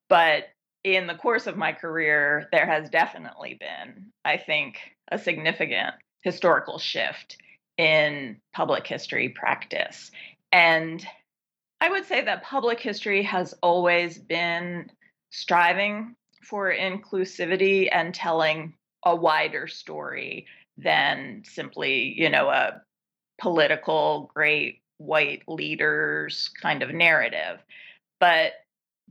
But 0.09 0.49
in 0.83 1.07
the 1.07 1.15
course 1.15 1.47
of 1.47 1.57
my 1.57 1.71
career, 1.71 2.49
there 2.51 2.65
has 2.65 2.89
definitely 2.89 3.57
been, 3.59 4.07
I 4.25 4.37
think, 4.37 4.77
a 5.09 5.17
significant 5.17 5.95
historical 6.21 6.77
shift 6.79 7.37
in 7.77 8.37
public 8.53 8.85
history 8.85 9.29
practice. 9.29 10.11
And 10.51 11.05
I 11.83 11.89
would 11.89 12.05
say 12.05 12.21
that 12.23 12.43
public 12.43 12.79
history 12.79 13.23
has 13.23 13.53
always 13.61 14.17
been 14.17 14.89
striving 15.31 16.15
for 16.41 16.73
inclusivity 16.73 17.89
and 17.91 18.15
telling 18.15 18.75
a 19.05 19.13
wider 19.13 19.67
story 19.67 20.47
than 20.77 21.43
simply, 21.45 22.17
you 22.17 22.29
know, 22.29 22.47
a 22.47 22.81
political 23.37 24.31
great 24.33 24.79
white 24.97 25.43
leaders 25.49 26.51
kind 26.61 26.83
of 26.83 26.93
narrative. 26.93 27.59
But 28.17 28.53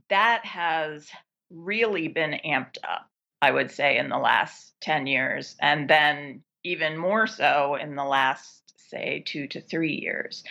that 0.09 0.43
has 0.43 1.07
really 1.51 2.07
been 2.07 2.39
amped 2.43 2.77
up, 2.89 3.07
I 3.39 3.51
would 3.51 3.69
say, 3.69 3.99
in 3.99 4.09
the 4.09 4.17
last 4.17 4.73
10 4.81 5.05
years, 5.05 5.55
and 5.61 5.87
then 5.87 6.41
even 6.63 6.97
more 6.97 7.27
so 7.27 7.75
in 7.75 7.95
the 7.95 8.03
last, 8.03 8.73
say, 8.89 9.21
two 9.27 9.45
to 9.49 9.61
three 9.61 9.93
years. 9.93 10.43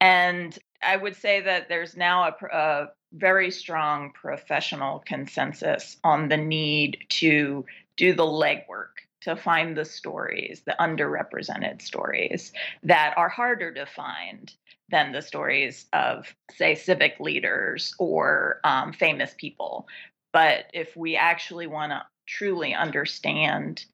And 0.00 0.56
I 0.84 0.96
would 0.96 1.16
say 1.16 1.40
that 1.40 1.68
there's 1.68 1.96
now 1.96 2.28
a, 2.28 2.46
a 2.46 2.88
very 3.12 3.50
strong 3.50 4.12
professional 4.12 5.00
consensus 5.06 5.96
on 6.04 6.28
the 6.28 6.36
need 6.36 6.98
to 7.08 7.64
do 7.96 8.12
the 8.12 8.24
legwork 8.24 9.04
to 9.22 9.36
find 9.36 9.76
the 9.76 9.84
stories, 9.84 10.62
the 10.66 10.76
underrepresented 10.78 11.80
stories 11.80 12.52
that 12.82 13.14
are 13.16 13.28
harder 13.28 13.72
to 13.72 13.86
find 13.86 14.52
than 14.90 15.12
the 15.12 15.22
stories 15.22 15.86
of, 15.92 16.34
say, 16.50 16.74
civic 16.74 17.18
leaders 17.18 17.94
or 17.98 18.60
um, 18.64 18.92
famous 18.92 19.34
people. 19.38 19.86
But 20.32 20.66
if 20.74 20.94
we 20.96 21.16
actually 21.16 21.66
want 21.66 21.92
to 21.92 22.04
truly 22.26 22.74
understand 22.74 23.84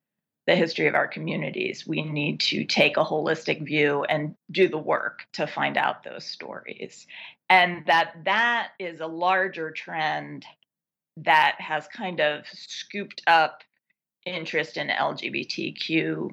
the 0.50 0.56
history 0.56 0.88
of 0.88 0.96
our 0.96 1.06
communities, 1.06 1.86
we 1.86 2.02
need 2.02 2.40
to 2.40 2.64
take 2.64 2.96
a 2.96 3.04
holistic 3.04 3.64
view 3.64 4.02
and 4.02 4.34
do 4.50 4.68
the 4.68 4.76
work 4.76 5.20
to 5.32 5.46
find 5.46 5.76
out 5.76 6.02
those 6.02 6.24
stories. 6.26 7.06
And 7.48 7.86
that 7.86 8.16
that 8.24 8.70
is 8.80 8.98
a 8.98 9.06
larger 9.06 9.70
trend 9.70 10.44
that 11.18 11.54
has 11.58 11.86
kind 11.86 12.20
of 12.20 12.46
scooped 12.48 13.22
up 13.28 13.62
interest 14.26 14.76
in 14.76 14.88
LGBTQ 14.88 16.30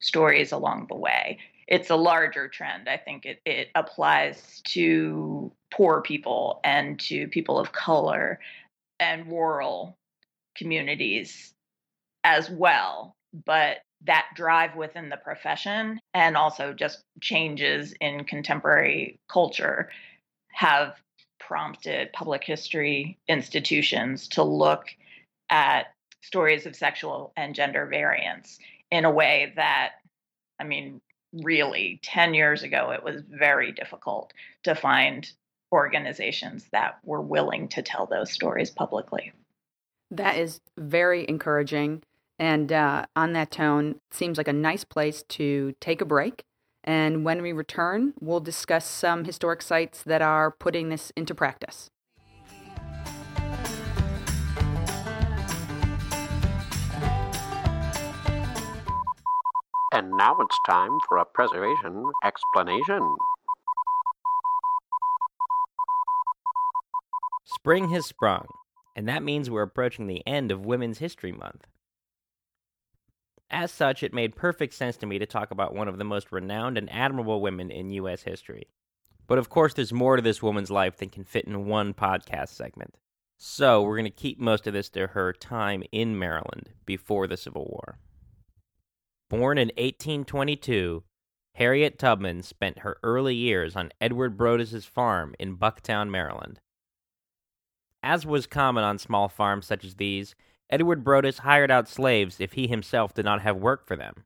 stories 0.00 0.50
along 0.50 0.86
the 0.88 0.96
way. 0.96 1.38
It's 1.68 1.90
a 1.90 1.96
larger 1.96 2.48
trend. 2.48 2.88
I 2.88 2.96
think 2.96 3.24
it, 3.24 3.40
it 3.46 3.68
applies 3.76 4.62
to 4.70 5.52
poor 5.72 6.02
people 6.02 6.58
and 6.64 6.98
to 7.02 7.28
people 7.28 7.56
of 7.56 7.70
color 7.70 8.40
and 8.98 9.30
rural 9.30 9.96
communities 10.56 11.54
as 12.24 12.50
well. 12.50 13.14
But 13.32 13.78
that 14.06 14.28
drive 14.34 14.76
within 14.76 15.08
the 15.08 15.16
profession 15.16 16.00
and 16.14 16.36
also 16.36 16.72
just 16.72 17.04
changes 17.20 17.94
in 18.00 18.24
contemporary 18.24 19.20
culture 19.28 19.90
have 20.52 20.94
prompted 21.38 22.12
public 22.12 22.44
history 22.44 23.18
institutions 23.28 24.28
to 24.28 24.42
look 24.42 24.86
at 25.50 25.86
stories 26.22 26.66
of 26.66 26.76
sexual 26.76 27.32
and 27.36 27.54
gender 27.54 27.86
variance 27.86 28.58
in 28.90 29.04
a 29.04 29.10
way 29.10 29.52
that, 29.56 29.92
I 30.58 30.64
mean, 30.64 31.00
really 31.32 32.00
10 32.02 32.34
years 32.34 32.62
ago, 32.62 32.90
it 32.90 33.02
was 33.02 33.22
very 33.28 33.72
difficult 33.72 34.32
to 34.64 34.74
find 34.74 35.30
organizations 35.72 36.66
that 36.72 36.98
were 37.04 37.20
willing 37.20 37.68
to 37.68 37.82
tell 37.82 38.06
those 38.06 38.32
stories 38.32 38.70
publicly. 38.70 39.32
That 40.10 40.36
is 40.36 40.60
very 40.76 41.28
encouraging. 41.28 42.02
And 42.40 42.72
uh, 42.72 43.04
on 43.14 43.34
that 43.34 43.50
tone, 43.50 44.00
seems 44.10 44.38
like 44.38 44.48
a 44.48 44.52
nice 44.54 44.82
place 44.82 45.22
to 45.28 45.74
take 45.78 46.00
a 46.00 46.06
break 46.06 46.42
And 46.82 47.24
when 47.24 47.42
we 47.42 47.52
return, 47.52 48.14
we'll 48.20 48.40
discuss 48.40 48.86
some 48.86 49.24
historic 49.24 49.60
sites 49.60 50.02
that 50.04 50.22
are 50.22 50.50
putting 50.50 50.88
this 50.88 51.12
into 51.16 51.34
practice. 51.34 51.90
And 59.92 60.12
now 60.16 60.36
it's 60.40 60.58
time 60.66 60.96
for 61.08 61.18
a 61.18 61.24
preservation 61.26 62.04
explanation. 62.24 63.16
Spring 67.44 67.90
has 67.90 68.06
sprung, 68.06 68.46
and 68.96 69.06
that 69.08 69.22
means 69.22 69.50
we're 69.50 69.62
approaching 69.62 70.06
the 70.06 70.26
end 70.26 70.50
of 70.50 70.64
Women's 70.64 70.98
History 70.98 71.32
Month. 71.32 71.66
As 73.50 73.72
such, 73.72 74.02
it 74.02 74.14
made 74.14 74.36
perfect 74.36 74.74
sense 74.74 74.96
to 74.98 75.06
me 75.06 75.18
to 75.18 75.26
talk 75.26 75.50
about 75.50 75.74
one 75.74 75.88
of 75.88 75.98
the 75.98 76.04
most 76.04 76.30
renowned 76.30 76.78
and 76.78 76.90
admirable 76.92 77.40
women 77.40 77.70
in 77.70 77.90
U.S. 77.90 78.22
history. 78.22 78.68
But 79.26 79.38
of 79.38 79.48
course, 79.48 79.74
there's 79.74 79.92
more 79.92 80.16
to 80.16 80.22
this 80.22 80.42
woman's 80.42 80.70
life 80.70 80.96
than 80.96 81.08
can 81.08 81.24
fit 81.24 81.46
in 81.46 81.66
one 81.66 81.92
podcast 81.92 82.48
segment. 82.48 82.94
So, 83.38 83.82
we're 83.82 83.96
going 83.96 84.04
to 84.04 84.10
keep 84.10 84.38
most 84.38 84.66
of 84.66 84.72
this 84.72 84.88
to 84.90 85.08
her 85.08 85.32
time 85.32 85.82
in 85.90 86.18
Maryland 86.18 86.70
before 86.84 87.26
the 87.26 87.36
Civil 87.36 87.64
War. 87.64 87.98
Born 89.28 89.58
in 89.58 89.68
1822, 89.68 91.02
Harriet 91.54 91.98
Tubman 91.98 92.42
spent 92.42 92.80
her 92.80 92.98
early 93.02 93.34
years 93.34 93.76
on 93.76 93.92
Edward 94.00 94.36
Brodess's 94.36 94.84
farm 94.84 95.34
in 95.38 95.56
Bucktown, 95.56 96.10
Maryland. 96.10 96.60
As 98.02 98.24
was 98.24 98.46
common 98.46 98.84
on 98.84 98.98
small 98.98 99.28
farms 99.28 99.66
such 99.66 99.84
as 99.84 99.96
these, 99.96 100.34
Edward 100.70 101.04
Brodess 101.04 101.38
hired 101.38 101.70
out 101.70 101.88
slaves 101.88 102.40
if 102.40 102.52
he 102.52 102.68
himself 102.68 103.12
did 103.12 103.24
not 103.24 103.42
have 103.42 103.56
work 103.56 103.86
for 103.86 103.96
them. 103.96 104.24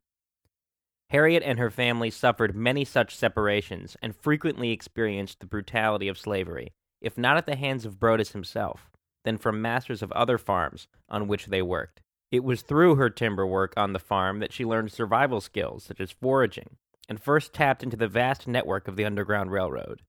Harriet 1.09 1.43
and 1.43 1.59
her 1.59 1.69
family 1.69 2.09
suffered 2.09 2.55
many 2.55 2.85
such 2.85 3.15
separations 3.15 3.97
and 4.01 4.15
frequently 4.15 4.71
experienced 4.71 5.39
the 5.39 5.45
brutality 5.45 6.07
of 6.07 6.17
slavery, 6.17 6.73
if 7.01 7.17
not 7.17 7.37
at 7.37 7.45
the 7.45 7.55
hands 7.55 7.85
of 7.85 7.99
Brodess 7.99 8.31
himself, 8.31 8.89
then 9.23 9.37
from 9.37 9.61
masters 9.61 10.01
of 10.01 10.11
other 10.11 10.37
farms 10.37 10.87
on 11.09 11.27
which 11.27 11.47
they 11.47 11.61
worked. 11.61 12.01
It 12.31 12.43
was 12.43 12.63
through 12.63 12.95
her 12.95 13.09
timber 13.09 13.45
work 13.45 13.73
on 13.77 13.93
the 13.93 13.99
farm 13.99 14.39
that 14.39 14.51
she 14.51 14.65
learned 14.65 14.91
survival 14.91 15.41
skills 15.41 15.83
such 15.83 15.99
as 15.99 16.11
foraging 16.11 16.77
and 17.07 17.21
first 17.21 17.53
tapped 17.53 17.83
into 17.83 17.97
the 17.97 18.07
vast 18.07 18.47
network 18.47 18.87
of 18.87 18.95
the 18.95 19.05
Underground 19.05 19.51
Railroad. 19.51 20.01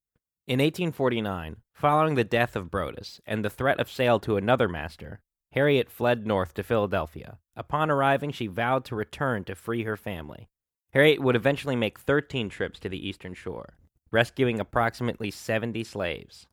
In 0.47 0.61
1849, 0.61 1.57
following 1.75 2.15
the 2.15 2.25
death 2.25 2.57
of 2.57 2.71
Brodess 2.71 3.21
and 3.27 3.45
the 3.45 3.51
threat 3.51 3.81
of 3.81 3.91
sale 3.91 4.19
to 4.21 4.37
another 4.37 4.69
master, 4.69 5.21
Harriet 5.57 5.91
fled 5.91 6.27
north 6.27 6.53
to 6.53 6.63
Philadelphia. 6.63 7.39
Upon 7.57 7.91
arriving, 7.91 8.31
she 8.31 8.47
vowed 8.47 8.85
to 8.85 8.95
return 8.95 9.43
to 9.45 9.55
free 9.55 9.85
her 9.85 9.97
family. 9.97 10.51
Harriet 10.93 11.23
would 11.23 11.35
eventually 11.35 11.75
make 11.75 11.99
13 11.99 12.51
trips 12.51 12.79
to 12.81 12.91
the 12.91 13.09
eastern 13.09 13.33
shore, 13.33 13.79
rescuing 14.11 14.61
approximately 14.61 15.31
70 15.31 15.83
slaves. 15.83 16.47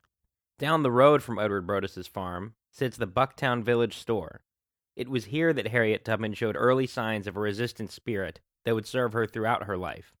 Down 0.58 0.82
the 0.82 0.90
road 0.90 1.22
from 1.22 1.38
Edward 1.38 1.66
Brodess's 1.66 2.06
farm 2.06 2.54
sits 2.70 2.96
the 2.96 3.06
Bucktown 3.06 3.62
Village 3.62 3.98
store. 3.98 4.40
It 4.96 5.10
was 5.10 5.26
here 5.26 5.52
that 5.52 5.68
Harriet 5.68 6.06
Tubman 6.06 6.32
showed 6.32 6.56
early 6.56 6.86
signs 6.86 7.26
of 7.26 7.36
a 7.36 7.40
resistant 7.40 7.90
spirit 7.90 8.40
that 8.64 8.74
would 8.74 8.86
serve 8.86 9.12
her 9.12 9.26
throughout 9.26 9.64
her 9.64 9.76
life. 9.76 10.14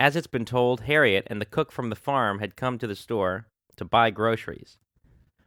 As 0.00 0.16
it's 0.16 0.26
been 0.26 0.44
told, 0.44 0.80
Harriet 0.82 1.28
and 1.28 1.40
the 1.40 1.46
cook 1.46 1.70
from 1.70 1.88
the 1.88 1.94
farm 1.94 2.40
had 2.40 2.56
come 2.56 2.78
to 2.78 2.88
the 2.88 2.96
store 2.96 3.46
to 3.76 3.84
buy 3.84 4.10
groceries 4.10 4.76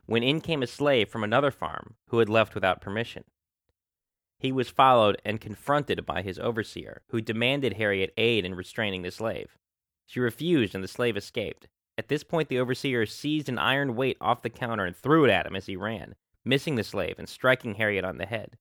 when 0.06 0.24
in 0.24 0.42
came 0.42 0.62
a 0.62 0.68
slave 0.68 1.10
from 1.10 1.24
another 1.24 1.52
farm 1.52 1.96
who 2.10 2.20
had 2.20 2.30
left 2.30 2.54
without 2.54 2.82
permission. 2.82 3.24
He 4.40 4.52
was 4.52 4.70
followed 4.70 5.22
and 5.26 5.42
confronted 5.42 6.06
by 6.06 6.22
his 6.22 6.38
overseer, 6.40 7.02
who 7.08 7.22
demanded 7.22 7.74
Harriet 7.74 8.14
aid 8.18 8.46
in 8.46 8.56
restraining 8.56 9.02
the 9.02 9.12
slave. 9.12 9.58
She 10.06 10.20
refused, 10.20 10.76
and 10.76 10.84
the 10.84 10.88
slave 10.88 11.18
escaped. 11.18 11.68
At 11.98 12.10
this 12.10 12.24
point, 12.24 12.50
the 12.50 12.60
overseer 12.60 13.06
seized 13.06 13.50
an 13.50 13.58
iron 13.58 13.96
weight 13.96 14.18
off 14.20 14.42
the 14.42 14.50
counter 14.50 14.86
and 14.86 14.96
threw 14.96 15.26
it 15.26 15.32
at 15.32 15.46
him 15.46 15.56
as 15.56 15.66
he 15.66 15.76
ran, 15.76 16.16
missing 16.44 16.76
the 16.76 16.84
slave 16.84 17.16
and 17.18 17.28
striking 17.28 17.76
Harriet 17.76 18.06
on 18.06 18.18
the 18.18 18.26
head. 18.26 18.58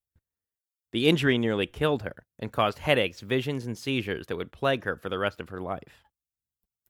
The 0.92 1.08
injury 1.08 1.36
nearly 1.38 1.66
killed 1.66 2.02
her 2.02 2.24
and 2.38 2.52
caused 2.52 2.78
headaches, 2.78 3.20
visions, 3.20 3.66
and 3.66 3.76
seizures 3.76 4.28
that 4.28 4.36
would 4.36 4.52
plague 4.52 4.84
her 4.84 4.96
for 4.96 5.08
the 5.08 5.18
rest 5.18 5.40
of 5.40 5.48
her 5.48 5.60
life. 5.60 6.04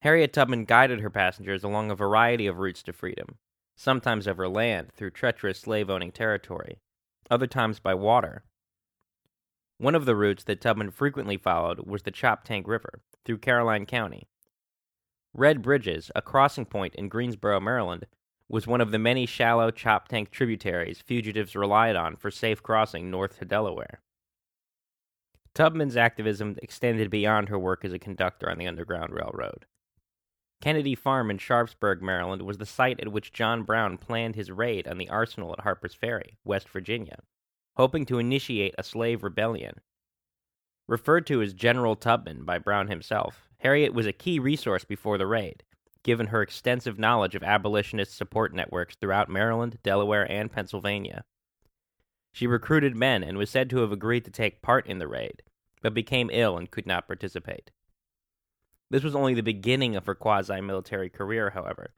Harriet 0.03 0.35
Tubman 0.35 0.67
guided 0.67 1.01
her 1.01 1.09
passengers 1.09 1.65
along 1.65 1.91
a 1.91 1.95
variety 1.95 2.47
of 2.47 2.59
routes 2.59 2.83
to 2.83 2.93
freedom, 2.93 3.39
sometimes 3.77 4.29
over 4.29 4.49
land 4.49 4.93
through 4.93 5.11
treacherous 5.11 5.61
slave 5.61 5.91
owning 5.91 6.13
territory, 6.13 6.79
other 7.31 7.47
times 7.47 7.81
by 7.81 7.95
water. 7.95 8.45
One 9.79 9.95
of 9.95 10.05
the 10.05 10.17
routes 10.17 10.45
that 10.45 10.61
Tubman 10.61 10.91
frequently 10.91 11.37
followed 11.37 11.87
was 11.87 12.03
the 12.03 12.13
Choptank 12.13 12.67
River 12.67 13.01
through 13.25 13.39
Caroline 13.39 13.87
County. 13.87 14.29
Red 15.33 15.63
Bridges, 15.63 16.13
a 16.15 16.23
crossing 16.23 16.65
point 16.65 16.95
in 16.95 17.09
Greensboro, 17.09 17.59
Maryland, 17.59 18.07
was 18.49 18.67
one 18.67 18.81
of 18.81 18.93
the 18.93 18.99
many 18.99 19.27
shallow 19.27 19.71
Choptank 19.71 20.31
tributaries 20.31 21.01
fugitives 21.01 21.57
relied 21.57 21.97
on 21.97 22.15
for 22.15 22.31
safe 22.31 22.63
crossing 22.63 23.11
north 23.11 23.39
to 23.39 23.45
Delaware. 23.45 24.01
Tubman's 25.55 25.97
activism 25.97 26.57
extended 26.63 27.11
beyond 27.11 27.49
her 27.49 27.59
work 27.59 27.85
as 27.85 27.93
a 27.93 27.99
conductor 27.99 28.51
on 28.51 28.59
the 28.59 28.67
Underground 28.67 29.13
Railroad. 29.13 29.67
Kennedy 30.65 30.95
Farm 30.95 31.31
in 31.31 31.37
Sharpsburg, 31.37 32.01
Maryland, 32.01 32.41
was 32.41 32.57
the 32.57 32.65
site 32.65 32.99
at 32.99 33.13
which 33.13 33.35
John 33.35 33.65
Brown 33.65 33.99
planned 33.99 34.35
his 34.35 34.51
raid 34.51 34.89
on 34.89 34.97
the 34.97 35.11
arsenal 35.11 35.53
at 35.53 35.61
Harper's 35.61 35.93
Ferry, 35.93 36.39
West 36.43 36.71
Virginia, 36.71 37.19
hoping 37.77 38.07
to 38.07 38.19
initiate 38.19 38.75
a 38.79 38.83
slave 38.83 39.23
rebellion. 39.23 39.75
Referred 40.89 41.27
to 41.27 41.43
as 41.43 41.53
General 41.53 41.97
Tubman 41.97 42.47
by 42.47 42.57
Brown 42.57 42.89
himself, 42.89 43.47
Harriet 43.59 43.93
was 43.93 44.07
a 44.07 44.13
key 44.15 44.39
resource 44.39 44.85
before 44.85 45.19
the 45.19 45.27
raid, 45.27 45.65
given 46.03 46.29
her 46.29 46.41
extensive 46.41 46.99
knowledge 46.99 47.35
of 47.35 47.43
abolitionist 47.43 48.17
support 48.17 48.55
networks 48.55 48.97
throughout 48.97 49.29
Maryland, 49.29 49.77
Delaware, 49.83 50.25
and 50.33 50.51
Pennsylvania. 50.51 51.27
She 52.33 52.47
recruited 52.47 52.97
men 52.97 53.23
and 53.23 53.37
was 53.37 53.51
said 53.51 53.69
to 53.69 53.81
have 53.81 53.93
agreed 53.93 54.25
to 54.25 54.31
take 54.31 54.63
part 54.63 54.87
in 54.87 54.99
the 54.99 55.09
raid, 55.09 55.43
but 55.83 55.93
became 55.93 56.31
ill 56.33 56.57
and 56.57 56.71
could 56.71 56.87
not 56.87 57.07
participate. 57.07 57.71
This 58.91 59.03
was 59.03 59.15
only 59.15 59.35
the 59.35 59.43
beginning 59.43 59.97
of 59.97 60.07
her 60.07 60.15
quasi 60.15 60.61
military 60.61 61.09
career, 61.09 61.51
however. 61.51 61.95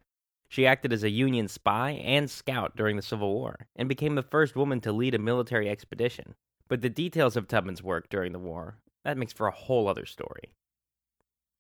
She 0.49 0.67
acted 0.67 0.93
as 0.93 1.03
a 1.03 1.11
Union 1.11 1.49
spy 1.49 1.91
and 1.91 2.31
scout 2.31 2.77
during 2.77 2.97
the 2.97 3.03
Civil 3.03 3.35
War, 3.35 3.67
and 3.75 3.89
became 3.89 4.15
the 4.15 4.23
first 4.23 4.55
woman 4.55 4.81
to 4.83 4.93
lead 4.93 5.15
a 5.15 5.19
military 5.19 5.69
expedition. 5.69 6.35
But 6.69 6.83
the 6.83 6.89
details 6.89 7.37
of 7.37 7.49
Tubman's 7.49 7.83
work 7.83 8.09
during 8.09 8.33
the 8.33 8.39
war, 8.39 8.79
that 9.05 9.19
makes 9.19 9.33
for 9.33 9.47
a 9.47 9.53
whole 9.53 9.89
other 9.89 10.07
story. 10.07 10.53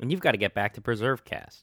And 0.01 0.11
you've 0.11 0.21
got 0.21 0.33
to 0.33 0.39
get 0.39 0.55
back 0.55 0.75
to 0.75 0.81
PreserveCast. 0.81 1.62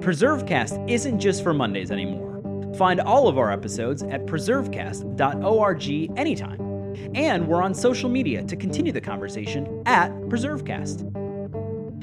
PreserveCast 0.00 0.90
isn't 0.90 1.20
just 1.20 1.42
for 1.42 1.54
Mondays 1.54 1.90
anymore. 1.90 2.42
Find 2.76 3.00
all 3.00 3.28
of 3.28 3.38
our 3.38 3.50
episodes 3.52 4.02
at 4.02 4.26
preservecast.org 4.26 6.18
anytime. 6.18 6.73
And 7.14 7.48
we're 7.48 7.62
on 7.62 7.74
social 7.74 8.08
media 8.08 8.42
to 8.44 8.56
continue 8.56 8.92
the 8.92 9.00
conversation 9.00 9.82
at 9.86 10.10
PreserveCast. 10.28 11.10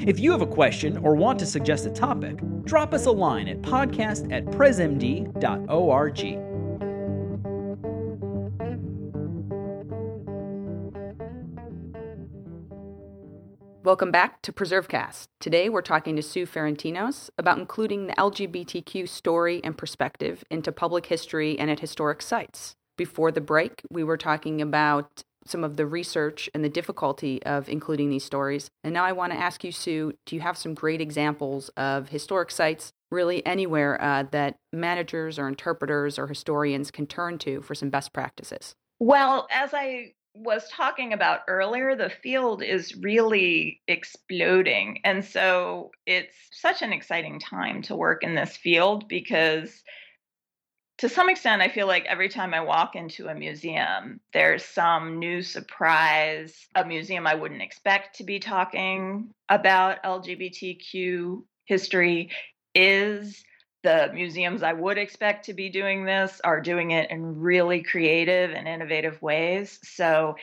If 0.08 0.19
you 0.19 0.32
have 0.32 0.41
a 0.41 0.47
question 0.47 0.97
or 0.97 1.15
want 1.15 1.38
to 1.39 1.45
suggest 1.45 1.86
a 1.86 1.91
topic, 1.91 2.39
drop 2.63 2.93
us 2.93 3.06
a 3.06 3.12
line 3.12 3.47
at 3.47 3.62
podcast 3.62 4.32
at 4.32 4.45
presmd.org. 4.45 5.32
Welcome 13.84 14.12
back 14.12 14.43
to 14.43 14.54
PreserveCast. 14.54 15.27
Today 15.39 15.67
we're 15.67 15.82
talking 15.82 16.15
to 16.15 16.21
Sue 16.21 16.45
Ferentinos 16.45 17.32
about 17.38 17.58
including 17.58 18.06
the 18.06 18.13
LGBTQ 18.13 19.10
story 19.10 19.60
and 19.63 19.75
perspective 19.75 20.43
into 20.51 20.71
public 20.71 21.08
history 21.08 21.58
and 21.58 21.69
at 21.69 21.80
historic 21.80 22.21
sites. 22.21 22.75
Before 23.01 23.31
the 23.31 23.41
break, 23.41 23.81
we 23.89 24.03
were 24.03 24.15
talking 24.15 24.61
about 24.61 25.23
some 25.43 25.63
of 25.63 25.75
the 25.75 25.87
research 25.87 26.47
and 26.53 26.63
the 26.63 26.69
difficulty 26.69 27.41
of 27.41 27.67
including 27.67 28.11
these 28.11 28.23
stories. 28.23 28.69
And 28.83 28.93
now 28.93 29.03
I 29.03 29.11
want 29.11 29.33
to 29.33 29.39
ask 29.39 29.63
you, 29.63 29.71
Sue, 29.71 30.13
do 30.27 30.35
you 30.35 30.41
have 30.41 30.55
some 30.55 30.75
great 30.75 31.01
examples 31.01 31.69
of 31.69 32.09
historic 32.09 32.51
sites, 32.51 32.93
really 33.09 33.43
anywhere, 33.43 33.99
uh, 33.99 34.25
that 34.29 34.57
managers 34.71 35.39
or 35.39 35.47
interpreters 35.47 36.19
or 36.19 36.27
historians 36.27 36.91
can 36.91 37.07
turn 37.07 37.39
to 37.39 37.63
for 37.63 37.73
some 37.73 37.89
best 37.89 38.13
practices? 38.13 38.75
Well, 38.99 39.47
as 39.49 39.73
I 39.73 40.13
was 40.35 40.69
talking 40.69 41.11
about 41.11 41.39
earlier, 41.47 41.95
the 41.95 42.11
field 42.11 42.61
is 42.61 42.95
really 42.95 43.81
exploding. 43.87 44.99
And 45.03 45.25
so 45.25 45.89
it's 46.05 46.35
such 46.51 46.83
an 46.83 46.93
exciting 46.93 47.39
time 47.39 47.81
to 47.81 47.95
work 47.95 48.23
in 48.23 48.35
this 48.35 48.55
field 48.55 49.07
because 49.07 49.81
to 51.01 51.09
some 51.09 51.29
extent, 51.29 51.63
I 51.63 51.67
feel 51.67 51.87
like 51.87 52.05
every 52.05 52.29
time 52.29 52.53
I 52.53 52.61
walk 52.61 52.95
into 52.95 53.27
a 53.27 53.33
museum, 53.33 54.19
there's 54.33 54.63
some 54.63 55.17
new 55.17 55.41
surprise, 55.41 56.67
a 56.75 56.85
museum 56.85 57.25
I 57.25 57.33
wouldn't 57.33 57.63
expect 57.63 58.17
to 58.17 58.23
be 58.23 58.37
talking 58.37 59.33
about 59.49 60.03
LGBTQ 60.03 61.41
history 61.65 62.29
is. 62.75 63.43
The 63.83 64.11
museums 64.13 64.61
I 64.61 64.73
would 64.73 64.99
expect 64.99 65.45
to 65.45 65.55
be 65.55 65.69
doing 65.69 66.05
this 66.05 66.39
are 66.43 66.61
doing 66.61 66.91
it 66.91 67.09
in 67.09 67.39
really 67.39 67.81
creative 67.81 68.51
and 68.51 68.67
innovative 68.67 69.19
ways. 69.23 69.79
So 69.81 70.35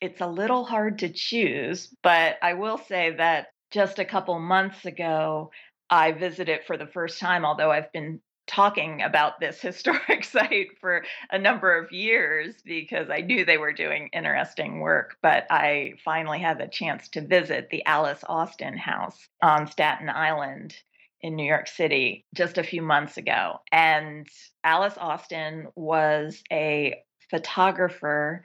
it's 0.00 0.20
a 0.20 0.28
little 0.28 0.64
hard 0.64 1.00
to 1.00 1.08
choose, 1.08 1.92
but 2.04 2.36
I 2.40 2.54
will 2.54 2.78
say 2.78 3.16
that 3.16 3.48
just 3.72 3.98
a 3.98 4.04
couple 4.04 4.38
months 4.38 4.84
ago, 4.84 5.50
I 5.90 6.12
visited 6.12 6.60
for 6.68 6.76
the 6.76 6.86
first 6.86 7.18
time, 7.18 7.44
although 7.44 7.72
I've 7.72 7.90
been 7.90 8.20
talking 8.46 9.02
about 9.02 9.40
this 9.40 9.60
historic 9.62 10.24
site 10.24 10.78
for 10.80 11.04
a 11.30 11.38
number 11.38 11.76
of 11.76 11.92
years 11.92 12.54
because 12.64 13.10
I 13.10 13.20
knew 13.20 13.44
they 13.44 13.58
were 13.58 13.72
doing 13.72 14.10
interesting 14.12 14.80
work. 14.80 15.16
But 15.22 15.46
I 15.50 15.94
finally 16.04 16.40
had 16.40 16.58
the 16.58 16.66
chance 16.66 17.08
to 17.10 17.20
visit 17.20 17.68
the 17.70 17.84
Alice 17.86 18.24
Austen 18.26 18.76
House 18.76 19.28
on 19.42 19.66
Staten 19.66 20.08
Island 20.08 20.74
in 21.20 21.36
New 21.36 21.46
York 21.46 21.68
City 21.68 22.26
just 22.34 22.58
a 22.58 22.62
few 22.62 22.82
months 22.82 23.16
ago. 23.16 23.60
And 23.72 24.28
Alice 24.62 24.98
Austen 24.98 25.68
was 25.74 26.42
a 26.52 27.02
photographer 27.30 28.44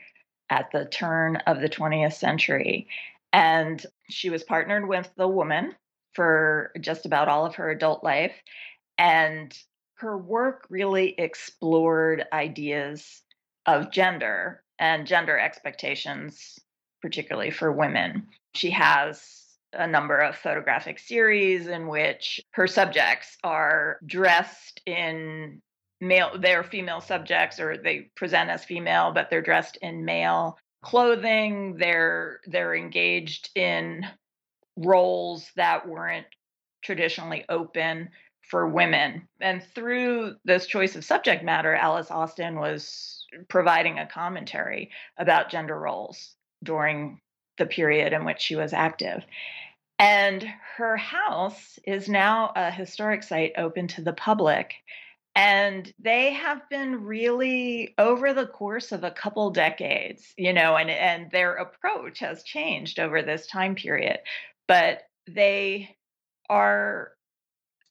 at 0.49 0.71
the 0.71 0.85
turn 0.85 1.35
of 1.45 1.59
the 1.59 1.69
20th 1.69 2.13
century. 2.13 2.87
And 3.33 3.85
she 4.09 4.29
was 4.29 4.43
partnered 4.43 4.87
with 4.87 5.09
the 5.17 5.27
woman 5.27 5.75
for 6.13 6.71
just 6.79 7.05
about 7.05 7.27
all 7.27 7.45
of 7.45 7.55
her 7.55 7.69
adult 7.69 8.03
life. 8.03 8.35
And 8.97 9.55
her 9.99 10.17
work 10.17 10.65
really 10.69 11.13
explored 11.17 12.25
ideas 12.31 13.21
of 13.65 13.91
gender 13.91 14.63
and 14.79 15.05
gender 15.05 15.37
expectations, 15.37 16.57
particularly 17.01 17.51
for 17.51 17.71
women. 17.71 18.27
She 18.55 18.71
has 18.71 19.45
a 19.73 19.85
number 19.85 20.17
of 20.17 20.35
photographic 20.35 20.99
series 20.99 21.67
in 21.67 21.87
which 21.87 22.41
her 22.51 22.65
subjects 22.65 23.37
are 23.43 23.99
dressed 24.05 24.81
in 24.85 25.61
male 26.01 26.31
they're 26.39 26.63
female 26.63 27.01
subjects 27.01 27.59
or 27.59 27.77
they 27.77 28.09
present 28.15 28.49
as 28.49 28.63
female 28.63 29.11
but 29.11 29.29
they're 29.29 29.41
dressed 29.41 29.77
in 29.81 30.05
male 30.05 30.57
clothing 30.81 31.75
they're 31.77 32.39
they're 32.47 32.73
engaged 32.73 33.49
in 33.53 34.05
roles 34.77 35.51
that 35.57 35.87
weren't 35.87 36.25
traditionally 36.81 37.43
open 37.49 38.09
for 38.49 38.67
women. 38.67 39.27
And 39.39 39.63
through 39.63 40.35
this 40.43 40.65
choice 40.67 40.95
of 40.95 41.05
subject 41.05 41.43
matter 41.43 41.73
alice 41.73 42.11
austen 42.11 42.59
was 42.59 43.25
providing 43.47 43.99
a 43.99 44.07
commentary 44.07 44.89
about 45.17 45.49
gender 45.49 45.79
roles 45.79 46.35
during 46.63 47.19
the 47.57 47.65
period 47.65 48.11
in 48.11 48.25
which 48.25 48.41
she 48.41 48.55
was 48.55 48.73
active. 48.73 49.23
And 49.99 50.45
her 50.77 50.97
house 50.97 51.77
is 51.85 52.09
now 52.09 52.51
a 52.55 52.71
historic 52.71 53.21
site 53.21 53.53
open 53.57 53.87
to 53.89 54.01
the 54.01 54.13
public. 54.13 54.73
And 55.35 55.93
they 55.99 56.33
have 56.33 56.67
been 56.69 57.03
really 57.03 57.93
over 57.97 58.33
the 58.33 58.47
course 58.47 58.91
of 58.91 59.03
a 59.03 59.11
couple 59.11 59.51
decades 59.51 60.33
you 60.37 60.53
know 60.53 60.75
and 60.75 60.89
and 60.89 61.29
their 61.31 61.53
approach 61.55 62.19
has 62.19 62.43
changed 62.43 62.99
over 62.99 63.21
this 63.21 63.45
time 63.45 63.75
period. 63.75 64.19
But 64.67 65.03
they 65.27 65.95
are 66.49 67.11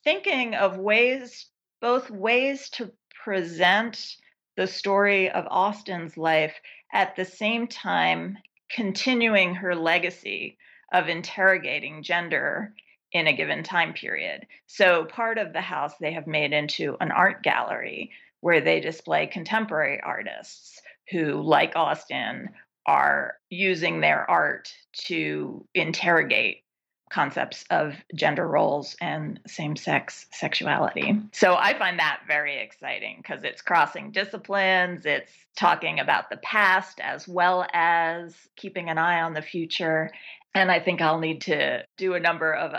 thinking 0.05 0.55
of 0.55 0.79
ways 0.79 1.47
both 1.81 2.11
ways 2.11 2.71
to 2.71 2.93
present 3.25 4.17
the 4.57 4.67
story 4.67 5.31
of 5.31 5.47
Austen's 5.49 6.17
life 6.17 6.55
at 6.93 7.15
the 7.15 7.25
same 7.25 7.67
time 7.69 8.39
continuing 8.71 9.55
her 9.55 9.75
legacy 9.75 10.59
of 10.93 11.09
interrogating 11.09 12.03
gender 12.03 12.75
in 13.13 13.27
a 13.27 13.37
given 13.37 13.63
time 13.63 13.93
period. 13.95 14.47
So, 14.67 15.05
part 15.05 15.39
of 15.39 15.53
the 15.53 15.61
house 15.61 15.95
they 15.99 16.13
have 16.13 16.27
made 16.27 16.53
into 16.53 16.97
an 17.01 17.11
art 17.11 17.43
gallery 17.43 18.11
where 18.41 18.61
they 18.61 18.81
display 18.81 19.27
contemporary 19.27 20.01
artists 20.03 20.81
who, 21.11 21.41
like 21.41 21.77
Austen, 21.77 22.51
are 22.87 23.37
using 23.51 24.01
their 24.01 24.29
art 24.31 24.73
to 25.07 25.67
interrogate 25.75 26.65
concepts 27.11 27.65
of 27.71 27.95
gender 28.15 28.47
roles 28.47 28.97
and 29.01 29.41
same 29.47 29.77
sex 29.77 30.27
sexuality. 30.33 31.21
So 31.33 31.55
I 31.55 31.79
find 31.79 31.99
that 31.99 32.21
very 32.27 32.61
exciting 32.61 33.19
because 33.19 33.45
it's 33.45 33.63
crossing 33.63 34.11
disciplines, 34.11 35.07
it's 35.07 35.33
talking 35.57 36.01
about 36.01 36.31
the 36.31 36.37
past 36.39 37.01
as 37.01 37.27
well 37.27 37.67
as 37.73 38.35
keeping 38.57 38.89
an 38.89 38.99
eye 38.99 39.21
on 39.21 39.35
the 39.35 39.43
future. 39.43 40.11
And 40.55 40.71
I 40.71 40.81
think 40.81 41.01
I'll 41.01 41.19
need 41.19 41.43
to 41.43 41.85
do 41.97 42.15
a 42.15 42.21
number 42.21 42.53
of 42.53 42.75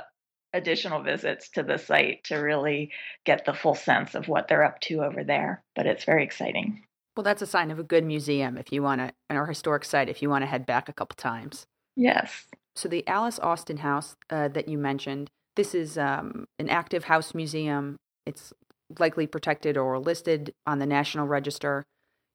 additional 0.53 1.03
visits 1.03 1.49
to 1.49 1.63
the 1.63 1.77
site 1.77 2.23
to 2.25 2.35
really 2.35 2.91
get 3.25 3.45
the 3.45 3.53
full 3.53 3.75
sense 3.75 4.15
of 4.15 4.27
what 4.27 4.47
they're 4.47 4.63
up 4.63 4.79
to 4.81 5.03
over 5.03 5.23
there. 5.23 5.63
But 5.75 5.85
it's 5.85 6.03
very 6.03 6.23
exciting. 6.23 6.83
Well, 7.15 7.23
that's 7.23 7.41
a 7.41 7.47
sign 7.47 7.69
of 7.69 7.79
a 7.79 7.83
good 7.83 8.05
museum 8.05 8.57
if 8.57 8.71
you 8.71 8.81
want 8.81 9.01
to, 9.01 9.35
or 9.35 9.45
historic 9.45 9.83
site 9.83 10.09
if 10.09 10.21
you 10.21 10.29
want 10.29 10.43
to 10.43 10.47
head 10.47 10.65
back 10.65 10.89
a 10.89 10.93
couple 10.93 11.15
times. 11.15 11.67
Yes. 11.95 12.47
So 12.79 12.87
the 12.87 13.05
Alice 13.09 13.39
Austen 13.39 13.77
House 13.77 14.15
uh, 14.29 14.47
that 14.47 14.69
you 14.69 14.77
mentioned, 14.77 15.29
this 15.57 15.75
is 15.75 15.97
um, 15.97 16.45
an 16.59 16.69
active 16.69 17.03
house 17.03 17.35
museum. 17.35 17.97
It's 18.25 18.53
likely 18.97 19.27
protected 19.27 19.75
or 19.75 19.99
listed 19.99 20.53
on 20.65 20.79
the 20.79 20.85
National 20.85 21.27
Register. 21.27 21.83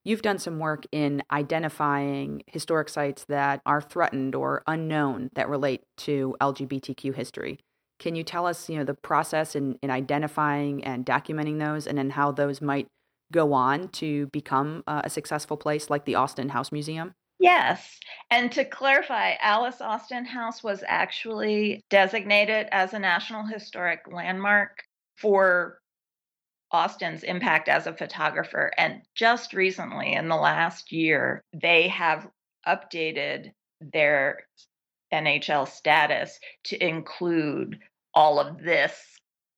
You've 0.03 0.21
done 0.21 0.37
some 0.37 0.59
work 0.59 0.85
in 0.91 1.23
identifying 1.31 2.43
historic 2.45 2.89
sites 2.89 3.25
that 3.27 3.59
are 3.65 3.81
threatened 3.81 4.35
or 4.35 4.61
unknown 4.67 5.31
that 5.33 5.49
relate 5.49 5.81
to 5.97 6.37
LGBTQ 6.39 7.15
history. 7.15 7.57
Can 7.97 8.13
you 8.13 8.23
tell 8.23 8.45
us, 8.45 8.69
you 8.69 8.77
know, 8.77 8.83
the 8.83 8.93
process 8.93 9.55
in, 9.55 9.79
in 9.81 9.89
identifying 9.89 10.83
and 10.83 11.07
documenting 11.07 11.57
those, 11.57 11.87
and 11.87 11.97
then 11.97 12.11
how 12.11 12.31
those 12.31 12.61
might 12.61 12.85
go 13.31 13.53
on 13.53 13.87
to 13.93 14.27
become 14.27 14.83
uh, 14.85 15.01
a 15.05 15.09
successful 15.09 15.57
place 15.57 15.89
like 15.89 16.05
the 16.05 16.13
Austen 16.13 16.49
House 16.49 16.71
Museum? 16.71 17.15
Yes. 17.39 17.99
And 18.31 18.51
to 18.53 18.65
clarify, 18.65 19.33
Alice 19.41 19.81
Austen 19.81 20.25
House 20.25 20.63
was 20.63 20.83
actually 20.87 21.83
designated 21.89 22.67
as 22.71 22.93
a 22.93 22.99
National 22.99 23.45
Historic 23.45 24.01
Landmark 24.11 24.83
for 25.17 25.79
Austen's 26.71 27.23
impact 27.23 27.69
as 27.69 27.87
a 27.87 27.93
photographer. 27.93 28.71
And 28.77 29.01
just 29.15 29.53
recently, 29.53 30.13
in 30.13 30.27
the 30.27 30.35
last 30.35 30.91
year, 30.91 31.43
they 31.53 31.89
have 31.89 32.27
updated 32.67 33.51
their 33.81 34.39
NHL 35.13 35.67
status 35.67 36.39
to 36.65 36.83
include 36.83 37.79
all 38.13 38.39
of 38.39 38.61
this 38.61 39.14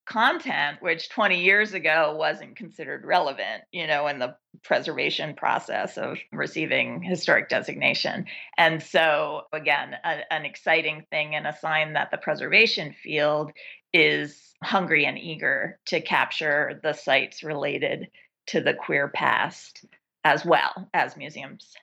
content, 0.08 0.78
which 0.80 1.10
20 1.10 1.42
years 1.42 1.74
ago 1.74 2.16
wasn't 2.16 2.56
considered 2.56 3.04
relevant, 3.04 3.62
you 3.72 3.86
know, 3.86 4.06
in 4.06 4.18
the 4.18 4.34
preservation 4.64 5.34
process 5.34 5.98
of 5.98 6.18
receiving 6.32 7.02
historic 7.02 7.48
designation. 7.48 8.24
And 8.56 8.82
so, 8.82 9.42
again, 9.52 9.94
a, 10.04 10.32
an 10.32 10.46
exciting 10.46 11.04
thing 11.10 11.34
and 11.34 11.46
a 11.46 11.56
sign 11.56 11.92
that 11.92 12.10
the 12.10 12.16
preservation 12.16 12.94
field 13.02 13.52
is 13.92 14.54
hungry 14.62 15.04
and 15.04 15.18
eager 15.18 15.78
to 15.86 16.00
capture 16.00 16.80
the 16.82 16.94
sites 16.94 17.42
related 17.42 18.08
to 18.46 18.60
the 18.60 18.74
queer 18.74 19.08
past 19.08 19.84
as 20.24 20.44
well 20.44 20.88
as 20.94 21.16
museums. 21.16 21.74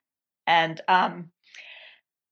And 0.48 0.82
um, 0.88 1.30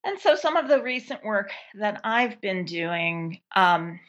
and 0.03 0.19
so 0.19 0.35
some 0.35 0.57
of 0.57 0.67
the 0.67 0.81
recent 0.81 1.23
work 1.23 1.51
that 1.75 2.01
I've 2.03 2.41
been 2.41 2.65
doing 2.65 3.39
um, 3.55 3.99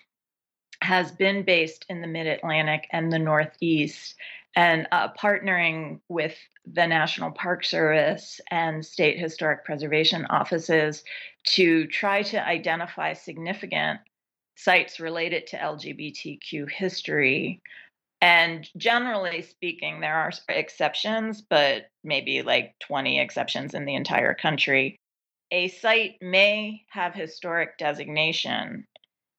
has 0.85 1.11
been 1.11 1.43
based 1.43 1.87
in 1.89 2.01
the 2.01 2.07
Mid 2.07 2.27
Atlantic 2.27 2.87
and 2.93 3.13
the 3.13 3.19
Northeast, 3.19 4.15
and 4.55 4.87
uh, 4.93 5.13
partnering 5.15 6.01
with 6.09 6.37
the 6.67 6.87
National 6.87 7.33
Park 7.33 7.65
Service 7.65 8.41
and 8.51 8.85
state 8.85 9.19
historic 9.19 9.65
preservation 9.65 10.27
offices 10.27 11.03
to 11.45 11.87
try 11.89 12.23
to 12.23 12.47
identify 12.47 13.13
significant 13.13 14.01
sites 14.57 15.01
related 15.01 15.47
to 15.49 15.59
LGBTQ 15.59 16.71
history. 16.71 17.61
And 18.21 18.69
generally 18.77 19.43
speaking, 19.43 20.01
there 20.01 20.17
are 20.17 20.33
exceptions, 20.49 21.43
but 21.43 21.87
maybe 22.05 22.43
like 22.43 22.75
20 22.87 23.19
exceptions 23.19 23.75
in 23.75 23.85
the 23.85 23.97
entire 23.97 24.35
country 24.35 24.97
a 25.51 25.69
site 25.69 26.17
may 26.21 26.85
have 26.91 27.15
historic 27.15 27.79
designation 27.79 28.87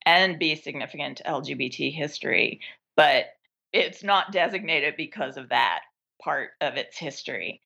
and 0.05 0.39
be 0.39 0.55
significant 0.55 1.17
to 1.17 1.23
LGBT 1.23 1.93
history, 1.93 2.61
but 2.95 3.25
it's 3.73 4.03
not 4.03 4.31
designated 4.31 4.95
because 4.97 5.37
of 5.37 5.49
that 5.49 5.81
part 6.23 6.51
of 6.61 6.75
its 6.75 6.97
history. 6.97 7.61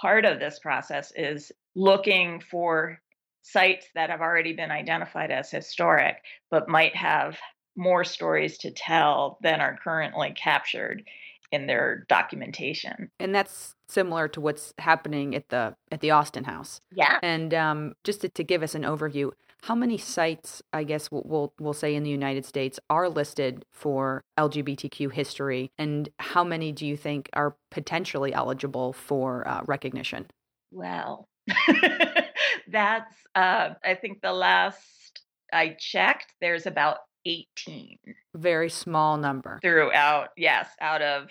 Part 0.00 0.24
of 0.24 0.38
this 0.38 0.58
process 0.58 1.12
is 1.16 1.50
looking 1.74 2.40
for 2.40 3.00
sites 3.42 3.86
that 3.94 4.10
have 4.10 4.20
already 4.20 4.52
been 4.52 4.70
identified 4.70 5.30
as 5.30 5.50
historic, 5.50 6.16
but 6.50 6.68
might 6.68 6.94
have 6.94 7.38
more 7.76 8.04
stories 8.04 8.58
to 8.58 8.70
tell 8.70 9.38
than 9.42 9.60
are 9.60 9.78
currently 9.82 10.32
captured 10.32 11.02
in 11.50 11.66
their 11.66 12.04
documentation. 12.08 13.10
And 13.18 13.34
that's 13.34 13.74
similar 13.88 14.28
to 14.28 14.40
what's 14.40 14.74
happening 14.78 15.34
at 15.34 15.48
the 15.48 15.74
at 15.90 16.00
the 16.00 16.10
Austen 16.10 16.44
House. 16.44 16.80
Yeah. 16.92 17.18
And 17.22 17.54
um, 17.54 17.94
just 18.04 18.20
to, 18.20 18.28
to, 18.28 18.44
give 18.44 18.62
us 18.62 18.74
an 18.74 18.82
overview, 18.82 19.30
how 19.62 19.74
many 19.74 19.98
sites, 19.98 20.62
I 20.72 20.84
guess 20.84 21.10
we'll, 21.10 21.22
we'll, 21.24 21.52
we'll 21.58 21.72
say 21.72 21.94
in 21.94 22.02
the 22.02 22.10
United 22.10 22.44
States, 22.46 22.78
are 22.88 23.08
listed 23.08 23.64
for 23.72 24.22
LGBTQ 24.38 25.12
history, 25.12 25.70
and 25.78 26.08
how 26.18 26.44
many 26.44 26.72
do 26.72 26.86
you 26.86 26.96
think 26.96 27.28
are 27.32 27.56
potentially 27.70 28.32
eligible 28.32 28.92
for 28.92 29.46
uh, 29.46 29.62
recognition? 29.66 30.26
Well. 30.70 31.28
That's, 32.68 33.14
uh, 33.34 33.70
I 33.82 33.94
think 33.94 34.20
the 34.20 34.32
last 34.32 35.22
I 35.52 35.76
checked, 35.78 36.34
there's 36.40 36.66
about 36.66 36.98
18 37.24 37.98
Very 38.34 38.70
small 38.70 39.16
number. 39.16 39.58
throughout, 39.62 40.28
yes, 40.36 40.68
out 40.80 41.02
of 41.02 41.28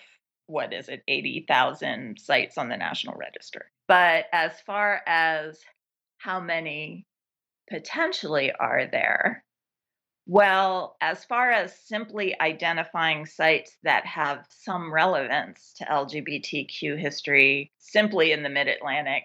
what 0.47 0.73
is 0.73 0.89
it, 0.89 1.03
80,000 1.07 2.19
sites 2.19 2.57
on 2.57 2.69
the 2.69 2.77
National 2.77 3.15
Register. 3.15 3.69
But 3.87 4.25
as 4.31 4.53
far 4.65 5.01
as 5.05 5.59
how 6.17 6.39
many 6.39 7.05
potentially 7.69 8.51
are 8.51 8.88
there, 8.91 9.43
well, 10.30 10.97
as 10.99 11.23
far 11.23 11.51
as 11.51 11.80
simply 11.88 12.39
identifying 12.41 13.25
sites 13.25 13.77
that 13.84 14.06
have 14.06 14.45
some 14.49 14.93
relevance 14.93 15.73
to 15.77 15.86
LGBTQ 15.86 16.99
history, 16.99 17.71
simply 17.77 18.34
in 18.34 18.43
the 18.43 18.49
mid 18.49 18.67
Atlantic 18.67 19.23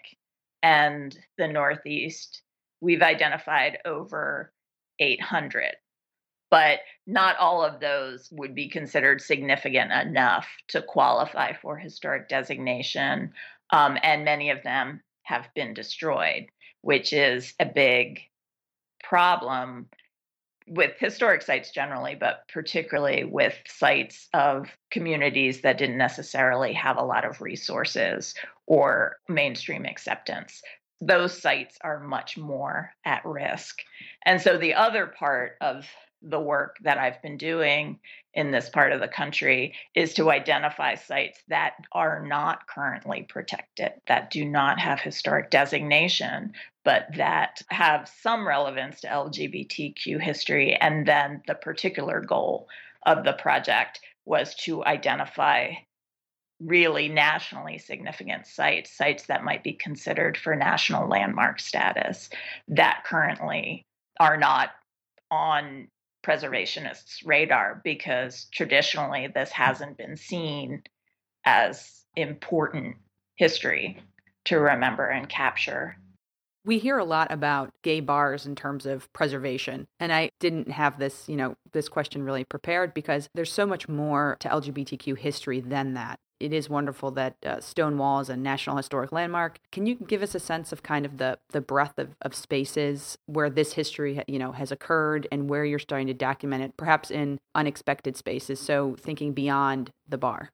and 0.62 1.18
the 1.38 1.48
Northeast, 1.48 2.42
we've 2.80 3.02
identified 3.02 3.78
over 3.84 4.52
800. 5.00 5.74
But 6.52 6.80
not 7.08 7.36
all 7.38 7.64
of 7.64 7.80
those 7.80 8.28
would 8.30 8.54
be 8.54 8.68
considered 8.68 9.20
significant 9.20 9.90
enough 9.90 10.46
to 10.68 10.82
qualify 10.82 11.54
for 11.54 11.76
historic 11.76 12.28
designation. 12.28 13.32
Um, 13.70 13.98
and 14.04 14.24
many 14.24 14.50
of 14.50 14.62
them 14.62 15.02
have 15.24 15.48
been 15.56 15.74
destroyed, 15.74 16.46
which 16.82 17.12
is 17.12 17.54
a 17.58 17.66
big 17.66 18.20
problem 19.02 19.88
with 20.68 20.92
historic 20.98 21.42
sites 21.42 21.70
generally, 21.70 22.14
but 22.14 22.46
particularly 22.48 23.24
with 23.24 23.54
sites 23.66 24.28
of 24.32 24.68
communities 24.90 25.62
that 25.62 25.78
didn't 25.78 25.98
necessarily 25.98 26.72
have 26.72 26.96
a 26.96 27.04
lot 27.04 27.24
of 27.24 27.40
resources 27.40 28.34
or 28.66 29.16
mainstream 29.28 29.84
acceptance. 29.84 30.62
Those 31.00 31.36
sites 31.36 31.78
are 31.82 31.98
much 31.98 32.38
more 32.38 32.92
at 33.04 33.24
risk. 33.24 33.80
And 34.24 34.40
so 34.40 34.56
the 34.56 34.74
other 34.74 35.06
part 35.06 35.56
of 35.60 35.84
the 36.22 36.40
work 36.40 36.76
that 36.82 36.98
I've 36.98 37.20
been 37.20 37.36
doing 37.36 37.98
in 38.32 38.52
this 38.52 38.68
part 38.70 38.92
of 38.92 39.00
the 39.00 39.08
country 39.08 39.74
is 39.94 40.14
to 40.14 40.30
identify 40.30 40.94
sites 40.94 41.42
that 41.48 41.72
are 41.90 42.24
not 42.24 42.68
currently 42.68 43.26
protected, 43.28 43.92
that 44.06 44.30
do 44.30 44.44
not 44.44 44.78
have 44.78 45.00
historic 45.00 45.50
designation, 45.50 46.52
but 46.84 47.06
that 47.16 47.62
have 47.68 48.10
some 48.20 48.46
relevance 48.46 49.00
to 49.00 49.08
LGBTQ 49.08 50.20
history. 50.20 50.76
And 50.80 51.06
then 51.06 51.42
the 51.46 51.54
particular 51.54 52.20
goal 52.20 52.68
of 53.04 53.24
the 53.24 53.32
project 53.34 54.00
was 54.24 54.54
to 54.54 54.84
identify 54.84 55.72
really 56.60 57.08
nationally 57.08 57.78
significant 57.78 58.46
sites, 58.46 58.96
sites 58.96 59.26
that 59.26 59.44
might 59.44 59.64
be 59.64 59.72
considered 59.72 60.36
for 60.36 60.54
national 60.54 61.08
landmark 61.08 61.58
status 61.58 62.30
that 62.68 63.02
currently 63.04 63.84
are 64.20 64.36
not 64.36 64.70
on 65.30 65.88
preservationists' 66.22 67.26
radar 67.26 67.80
because 67.82 68.46
traditionally 68.52 69.26
this 69.34 69.50
hasn't 69.50 69.96
been 69.96 70.16
seen 70.16 70.82
as 71.44 72.04
important 72.14 72.96
history 73.36 74.00
to 74.44 74.58
remember 74.58 75.06
and 75.08 75.28
capture. 75.28 75.96
We 76.64 76.78
hear 76.78 76.98
a 76.98 77.04
lot 77.04 77.32
about 77.32 77.70
gay 77.82 78.00
bars 78.00 78.46
in 78.46 78.54
terms 78.54 78.86
of 78.86 79.12
preservation. 79.12 79.88
And 79.98 80.12
I 80.12 80.30
didn't 80.38 80.70
have 80.70 80.98
this, 80.98 81.28
you 81.28 81.36
know, 81.36 81.56
this 81.72 81.88
question 81.88 82.22
really 82.22 82.44
prepared 82.44 82.94
because 82.94 83.28
there's 83.34 83.52
so 83.52 83.66
much 83.66 83.88
more 83.88 84.36
to 84.40 84.48
LGBTQ 84.48 85.18
history 85.18 85.60
than 85.60 85.94
that. 85.94 86.20
It 86.42 86.52
is 86.52 86.68
wonderful 86.68 87.12
that 87.12 87.36
uh, 87.46 87.60
Stonewall 87.60 88.18
is 88.18 88.28
a 88.28 88.36
National 88.36 88.76
Historic 88.76 89.12
Landmark. 89.12 89.58
Can 89.70 89.86
you 89.86 89.94
give 89.94 90.22
us 90.22 90.34
a 90.34 90.40
sense 90.40 90.72
of 90.72 90.82
kind 90.82 91.06
of 91.06 91.18
the 91.18 91.38
the 91.50 91.60
breadth 91.60 92.00
of, 92.00 92.16
of 92.22 92.34
spaces 92.34 93.16
where 93.26 93.48
this 93.48 93.74
history, 93.74 94.24
you 94.26 94.40
know, 94.40 94.50
has 94.50 94.72
occurred 94.72 95.28
and 95.30 95.48
where 95.48 95.64
you're 95.64 95.78
starting 95.78 96.08
to 96.08 96.14
document 96.14 96.64
it, 96.64 96.76
perhaps 96.76 97.12
in 97.12 97.38
unexpected 97.54 98.16
spaces? 98.16 98.58
So 98.58 98.96
thinking 98.98 99.34
beyond 99.34 99.90
the 100.08 100.18
bar. 100.18 100.50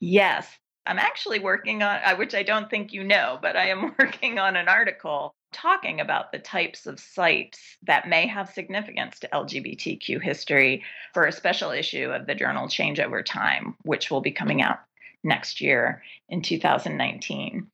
Yes, 0.00 0.48
I'm 0.86 1.00
actually 1.00 1.40
working 1.40 1.82
on, 1.82 2.00
uh, 2.04 2.14
which 2.14 2.36
I 2.36 2.44
don't 2.44 2.70
think 2.70 2.92
you 2.92 3.02
know, 3.02 3.38
but 3.42 3.56
I 3.56 3.68
am 3.68 3.96
working 3.98 4.38
on 4.38 4.54
an 4.54 4.68
article 4.68 5.34
talking 5.52 6.00
about 6.00 6.32
the 6.32 6.38
types 6.38 6.86
of 6.86 6.98
sites 6.98 7.76
that 7.82 8.08
may 8.08 8.26
have 8.26 8.50
significance 8.50 9.20
to 9.20 9.28
LGBTQ 9.28 10.22
history 10.22 10.82
for 11.14 11.26
a 11.26 11.32
special 11.32 11.70
issue 11.70 12.10
of 12.10 12.26
the 12.26 12.34
journal 12.34 12.68
Change 12.68 13.00
Over 13.00 13.22
Time, 13.22 13.76
which 13.82 14.10
will 14.10 14.20
be 14.20 14.32
coming 14.32 14.62
out 14.62 14.78
next 15.22 15.60
year 15.60 16.02
in 16.28 16.42
2019. 16.42 17.68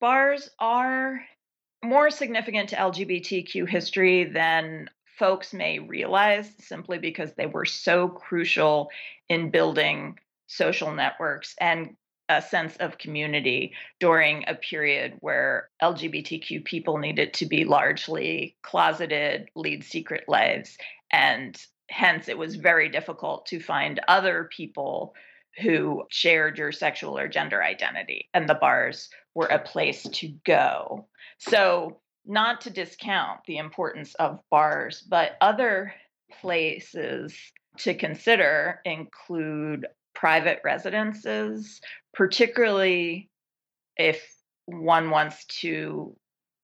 Bars 0.00 0.50
are 0.58 1.20
more 1.84 2.10
significant 2.10 2.70
to 2.70 2.76
LGBTQ 2.76 3.68
history 3.68 4.24
than 4.24 4.88
folks 5.18 5.52
may 5.52 5.78
realize 5.78 6.50
simply 6.60 6.98
because 6.98 7.34
they 7.34 7.46
were 7.46 7.66
so 7.66 8.08
crucial 8.08 8.90
in 9.28 9.50
building 9.50 10.18
social 10.46 10.92
networks 10.92 11.54
and 11.60 11.96
a 12.30 12.40
sense 12.40 12.76
of 12.76 12.96
community 12.96 13.72
during 13.98 14.44
a 14.46 14.54
period 14.54 15.14
where 15.18 15.68
LGBTQ 15.82 16.64
people 16.64 16.96
needed 16.96 17.34
to 17.34 17.44
be 17.44 17.64
largely 17.64 18.56
closeted, 18.62 19.50
lead 19.56 19.82
secret 19.82 20.24
lives, 20.28 20.78
and 21.12 21.60
hence 21.88 22.28
it 22.28 22.38
was 22.38 22.54
very 22.54 22.88
difficult 22.88 23.46
to 23.46 23.58
find 23.58 24.00
other 24.06 24.48
people 24.56 25.12
who 25.60 26.04
shared 26.08 26.56
your 26.56 26.70
sexual 26.70 27.18
or 27.18 27.26
gender 27.26 27.64
identity, 27.64 28.28
and 28.32 28.48
the 28.48 28.54
bars 28.54 29.10
were 29.34 29.48
a 29.48 29.58
place 29.58 30.04
to 30.04 30.28
go. 30.46 31.08
So, 31.38 32.00
not 32.24 32.60
to 32.60 32.70
discount 32.70 33.40
the 33.46 33.56
importance 33.56 34.14
of 34.14 34.38
bars, 34.50 35.00
but 35.00 35.36
other 35.40 35.92
places 36.40 37.36
to 37.78 37.94
consider 37.94 38.80
include 38.84 39.86
private 40.14 40.60
residences, 40.64 41.80
particularly 42.12 43.28
if 43.96 44.22
one 44.66 45.10
wants 45.10 45.44
to 45.46 46.16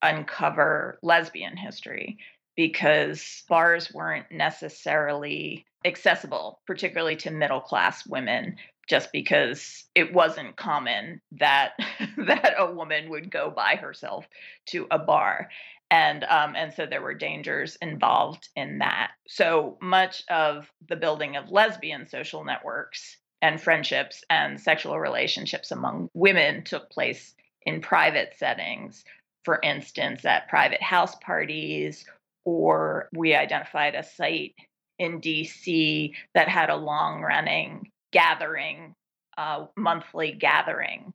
uncover 0.03 0.99
lesbian 1.03 1.57
history, 1.57 2.19
because 2.57 3.45
bars 3.49 3.93
weren't 3.93 4.31
necessarily 4.31 5.67
accessible, 5.85 6.61
particularly 6.67 7.17
to 7.17 7.31
middle 7.31 7.61
class 7.61 8.07
women, 8.07 8.57
just 8.89 9.13
because 9.13 9.85
it 9.95 10.13
wasn't 10.13 10.57
common 10.57 11.21
that 11.33 11.73
that 12.17 12.55
a 12.59 12.73
woman 12.73 13.11
would 13.11 13.31
go 13.31 13.51
by 13.51 13.77
herself 13.77 14.27
to 14.67 14.87
a 14.91 14.99
bar. 14.99 15.49
And 15.91 16.25
um, 16.25 16.57
and 16.57 16.73
so 16.73 16.87
there 16.87 17.03
were 17.03 17.15
dangers 17.15 17.77
involved 17.81 18.49
in 18.57 18.79
that. 18.79 19.13
So 19.29 19.79
much 19.81 20.25
of 20.29 20.71
the 20.89 20.97
building 20.97 21.37
of 21.37 21.51
lesbian 21.51 22.09
social 22.09 22.45
networks 22.45 23.19
and 23.47 23.61
friendships 23.61 24.25
and 24.29 24.61
sexual 24.61 24.99
relationships 24.99 25.71
among 25.71 26.11
women 26.15 26.65
took 26.65 26.91
place 26.91 27.33
in 27.63 27.81
private 27.81 28.35
settings, 28.37 29.05
for 29.45 29.61
instance, 29.63 30.25
at 30.25 30.49
private 30.49 30.83
house 30.83 31.15
parties, 31.17 32.05
or 32.45 33.09
we 33.15 33.37
identified 33.37 33.95
a 33.95 34.03
site 34.03 34.57
in 34.99 35.21
DC 35.21 36.13
that 36.35 36.49
had 36.49 36.71
a 36.71 36.77
long 36.77 37.23
running 37.23 37.93
gathering, 38.13 38.97
uh, 39.39 39.67
monthly 39.77 40.33
gathering 40.33 41.15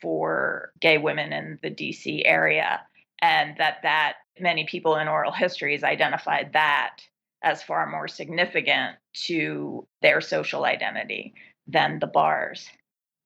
for 0.00 0.70
gay 0.80 0.98
women 0.98 1.32
in 1.32 1.58
the 1.62 1.70
DC 1.70 2.22
area. 2.24 2.80
And 3.20 3.56
that 3.58 3.78
that 3.82 4.14
many 4.38 4.66
people 4.66 4.96
in 4.96 5.08
oral 5.08 5.32
histories 5.32 5.82
identified 5.82 6.52
that 6.52 6.98
as 7.42 7.60
far 7.60 7.90
more 7.90 8.06
significant 8.06 8.96
to 9.26 9.84
their 10.00 10.20
social 10.20 10.64
identity 10.64 11.34
than 11.66 11.98
the 11.98 12.06
bars. 12.06 12.68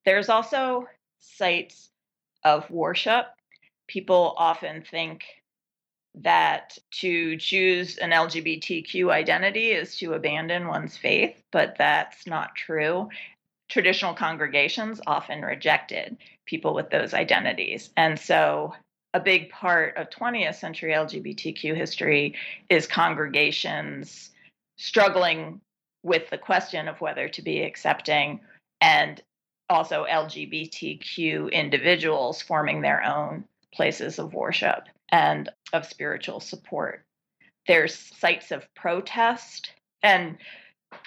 There's 0.05 0.29
also 0.29 0.87
sites 1.19 1.89
of 2.43 2.69
worship. 2.69 3.25
People 3.87 4.35
often 4.37 4.83
think 4.83 5.23
that 6.15 6.77
to 6.91 7.37
choose 7.37 7.97
an 7.97 8.11
LGBTQ 8.11 9.11
identity 9.11 9.71
is 9.71 9.97
to 9.97 10.13
abandon 10.13 10.67
one's 10.67 10.97
faith, 10.97 11.41
but 11.51 11.75
that's 11.77 12.25
not 12.25 12.55
true. 12.55 13.09
Traditional 13.69 14.13
congregations 14.13 15.01
often 15.05 15.41
rejected 15.41 16.17
people 16.45 16.73
with 16.73 16.89
those 16.89 17.13
identities. 17.13 17.91
And 17.97 18.17
so 18.19 18.73
a 19.13 19.19
big 19.19 19.49
part 19.49 19.97
of 19.97 20.09
20th 20.09 20.55
century 20.55 20.93
LGBTQ 20.93 21.75
history 21.75 22.35
is 22.69 22.87
congregations 22.87 24.31
struggling 24.77 25.61
with 26.07 26.29
the 26.29 26.37
question 26.37 26.87
of 26.87 27.01
whether 27.01 27.27
to 27.27 27.41
be 27.41 27.61
accepting 27.61 28.39
and 28.79 29.21
also 29.69 30.05
LGBTQ 30.09 31.51
individuals 31.51 32.41
forming 32.41 32.79
their 32.81 33.03
own 33.03 33.43
places 33.73 34.17
of 34.17 34.33
worship 34.33 34.83
and 35.11 35.49
of 35.73 35.85
spiritual 35.85 36.39
support. 36.39 37.03
There's 37.67 37.93
sites 37.93 38.51
of 38.51 38.73
protest. 38.73 39.73
And 40.01 40.37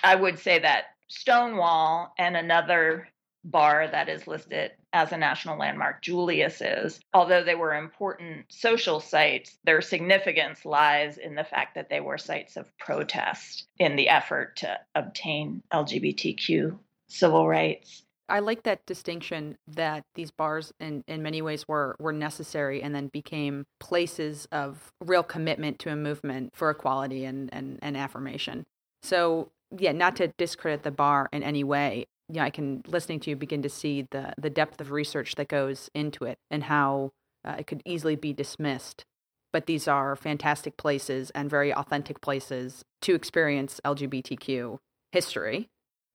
I 0.05 0.17
would 0.17 0.39
say 0.39 0.59
that 0.59 0.85
Stonewall 1.09 2.13
and 2.19 2.37
another 2.37 3.09
bar 3.43 3.89
that 3.91 4.11
is 4.11 4.27
listed 4.27 4.73
as 4.93 5.13
a 5.13 5.17
national 5.17 5.59
landmark, 5.59 6.03
Julius 6.03 6.61
is. 6.61 7.01
Although 7.15 7.45
they 7.45 7.55
were 7.55 7.75
important 7.75 8.47
social 8.49 9.01
sites, 9.01 9.59
their 9.65 9.81
significance 9.81 10.65
lies 10.65 11.19
in 11.19 11.35
the 11.35 11.45
fact 11.45 11.75
that 11.75 11.89
they 11.89 12.01
were 12.01 12.19
sites 12.19 12.57
of 12.57 12.77
protest 12.79 13.67
in 13.79 13.97
the 13.97 14.09
effort 14.09 14.57
to 14.57 14.79
obtain 14.95 15.63
LGBTQ 15.73 16.79
civil 17.09 17.49
rights. 17.49 18.05
I 18.29 18.39
like 18.39 18.63
that 18.63 18.87
distinction 18.87 19.59
that 19.67 20.05
these 20.15 20.31
bars 20.31 20.73
in, 20.79 21.03
in 21.09 21.23
many 21.23 21.43
ways 21.43 21.67
were 21.67 21.97
were 21.99 22.13
necessary 22.13 22.81
and 22.81 22.95
then 22.95 23.09
became 23.09 23.67
places 23.81 24.47
of 24.53 24.93
real 25.01 25.25
commitment 25.25 25.81
to 25.81 25.91
a 25.91 25.97
movement 25.97 26.55
for 26.55 26.71
equality 26.71 27.25
and, 27.25 27.53
and, 27.53 27.81
and 27.83 27.97
affirmation. 27.97 28.67
So 29.03 29.51
yeah, 29.77 29.93
not 29.93 30.17
to 30.17 30.29
discredit 30.39 30.85
the 30.85 30.91
bar 30.91 31.29
in 31.33 31.43
any 31.43 31.65
way. 31.65 32.07
You 32.31 32.41
know, 32.41 32.45
I 32.45 32.51
can 32.51 32.83
listening 32.87 33.21
to 33.21 33.31
you 33.31 33.37
begin 33.37 33.63
to 33.63 33.69
see 33.69 34.07
the 34.11 34.33
the 34.39 34.51
depth 34.51 34.81
of 34.81 34.91
research 34.91 35.35
that 35.35 35.49
goes 35.49 35.91
into 35.95 36.25
it 36.25 36.39
and 36.51 36.65
how 36.65 37.11
uh, 37.45 37.57
it 37.59 37.67
could 37.67 37.83
easily 37.85 38.17
be 38.17 38.33
dismissed. 38.33 39.05
But 39.53 39.67
these 39.67 39.89
are 39.89 40.15
fantastic 40.15 40.77
places 40.77 41.31
and 41.31 41.51
very 41.51 41.75
authentic 41.75 42.21
places 42.21 42.85
to 43.03 43.15
experience 43.17 43.81
LGBTQ 43.85 44.79
history 45.11 45.69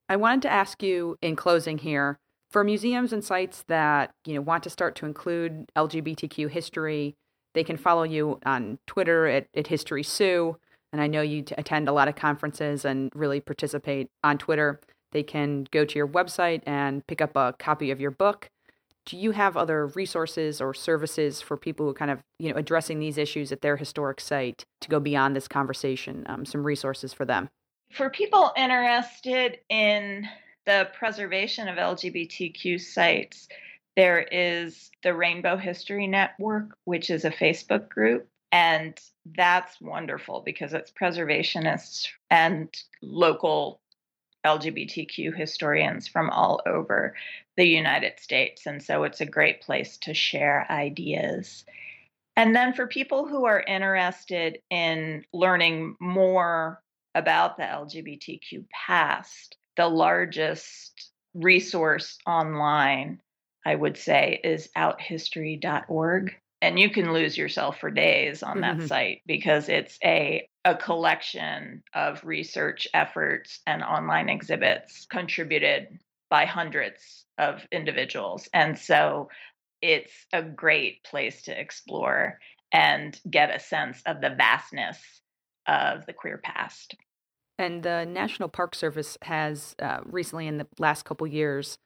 I 0.07 0.15
wanted 0.17 0.43
to 0.43 0.51
ask 0.51 0.83
you 0.83 1.17
in 1.21 1.35
closing 1.35 1.79
here 1.79 2.19
for 2.51 2.63
museums 2.63 3.11
and 3.11 3.23
sites 3.23 3.63
that 3.67 4.11
you 4.25 4.35
know 4.35 4.41
want 4.41 4.63
to 4.63 4.69
start 4.69 4.95
to 4.97 5.05
include 5.05 5.71
LGBTQ 5.75 6.49
history. 6.49 7.15
They 7.53 7.63
can 7.63 7.77
follow 7.77 8.03
you 8.03 8.39
on 8.45 8.79
Twitter 8.85 9.25
at, 9.27 9.47
at 9.55 9.67
History 9.67 10.03
Sue, 10.03 10.57
and 10.91 11.01
I 11.01 11.07
know 11.07 11.21
you 11.21 11.43
attend 11.57 11.87
a 11.87 11.93
lot 11.93 12.07
of 12.07 12.15
conferences 12.15 12.85
and 12.85 13.11
really 13.15 13.39
participate 13.39 14.09
on 14.23 14.37
Twitter. 14.37 14.79
They 15.11 15.23
can 15.23 15.67
go 15.71 15.85
to 15.85 15.97
your 15.97 16.07
website 16.07 16.61
and 16.65 17.05
pick 17.07 17.21
up 17.21 17.35
a 17.35 17.55
copy 17.57 17.91
of 17.91 17.99
your 17.99 18.11
book. 18.11 18.49
Do 19.05 19.17
you 19.17 19.31
have 19.31 19.55
other 19.55 19.87
resources 19.87 20.59
or 20.59 20.73
services 20.73 21.39
for 21.41 21.57
people 21.57 21.85
who 21.85 21.93
kind 21.93 22.09
of 22.11 22.19
you 22.39 22.49
know 22.49 22.57
addressing 22.57 22.99
these 22.99 23.17
issues 23.17 23.51
at 23.51 23.61
their 23.61 23.77
historic 23.77 24.19
site 24.19 24.65
to 24.81 24.89
go 24.89 24.99
beyond 24.99 25.35
this 25.35 25.47
conversation? 25.47 26.25
Um, 26.27 26.45
some 26.45 26.65
resources 26.65 27.13
for 27.13 27.25
them 27.25 27.49
for 27.95 28.09
people 28.09 28.51
interested 28.57 29.59
in 29.69 30.27
the 30.65 30.89
preservation 30.97 31.67
of 31.67 31.77
LGBTQ 31.77 32.81
sites, 32.81 33.47
there 33.95 34.21
is 34.21 34.91
the 35.03 35.13
Rainbow 35.13 35.57
History 35.57 36.07
Network, 36.07 36.77
which 36.83 37.09
is 37.09 37.23
a 37.23 37.31
Facebook 37.31 37.87
group. 37.89 38.27
And 38.51 38.99
that's 39.35 39.79
wonderful 39.81 40.41
because 40.41 40.73
it's 40.73 40.91
preservationists 40.91 42.07
and 42.29 42.69
local 43.01 43.79
LGBTQ 44.45 45.35
historians 45.35 46.07
from 46.07 46.29
all 46.29 46.61
over 46.65 47.15
the 47.57 47.65
United 47.65 48.19
States. 48.19 48.65
And 48.67 48.81
so 48.81 49.03
it's 49.03 49.21
a 49.21 49.25
great 49.25 49.61
place 49.61 49.97
to 49.99 50.13
share 50.13 50.65
ideas. 50.69 51.65
And 52.37 52.55
then 52.55 52.73
for 52.73 52.87
people 52.87 53.27
who 53.27 53.45
are 53.45 53.61
interested 53.61 54.59
in 54.69 55.25
learning 55.33 55.95
more 55.99 56.81
about 57.15 57.57
the 57.57 57.63
LGBTQ 57.63 58.65
past, 58.69 59.57
the 59.77 59.87
largest 59.87 61.11
resource 61.33 62.17
online, 62.25 63.21
I 63.65 63.75
would 63.75 63.97
say, 63.97 64.39
is 64.43 64.69
outhistory.org. 64.77 66.35
And 66.65 66.79
you 66.79 66.89
can 66.89 67.13
lose 67.13 67.37
yourself 67.37 67.79
for 67.79 67.91
days 67.91 68.41
on 68.41 68.61
that 68.61 68.77
mm-hmm. 68.77 68.87
site 68.87 69.21
because 69.27 69.69
it's 69.69 69.99
a, 70.03 70.49
a 70.65 70.73
collection 70.73 71.83
of 71.93 72.25
research 72.25 72.87
efforts 72.91 73.59
and 73.67 73.83
online 73.83 74.29
exhibits 74.29 75.05
contributed 75.05 75.99
by 76.27 76.45
hundreds 76.45 77.25
of 77.37 77.61
individuals. 77.71 78.49
And 78.51 78.79
so 78.79 79.29
it's 79.79 80.11
a 80.33 80.41
great 80.41 81.03
place 81.03 81.43
to 81.43 81.51
explore 81.57 82.39
and 82.71 83.15
get 83.29 83.55
a 83.55 83.59
sense 83.59 84.01
of 84.07 84.19
the 84.19 84.31
vastness 84.31 84.97
of 85.67 86.07
the 86.07 86.13
queer 86.13 86.39
past. 86.43 86.95
And 87.59 87.83
the 87.83 88.05
National 88.05 88.49
Park 88.49 88.73
Service 88.73 89.19
has 89.21 89.75
uh, 89.79 89.99
recently, 90.03 90.47
in 90.47 90.57
the 90.57 90.67
last 90.79 91.05
couple 91.05 91.27
years, 91.27 91.77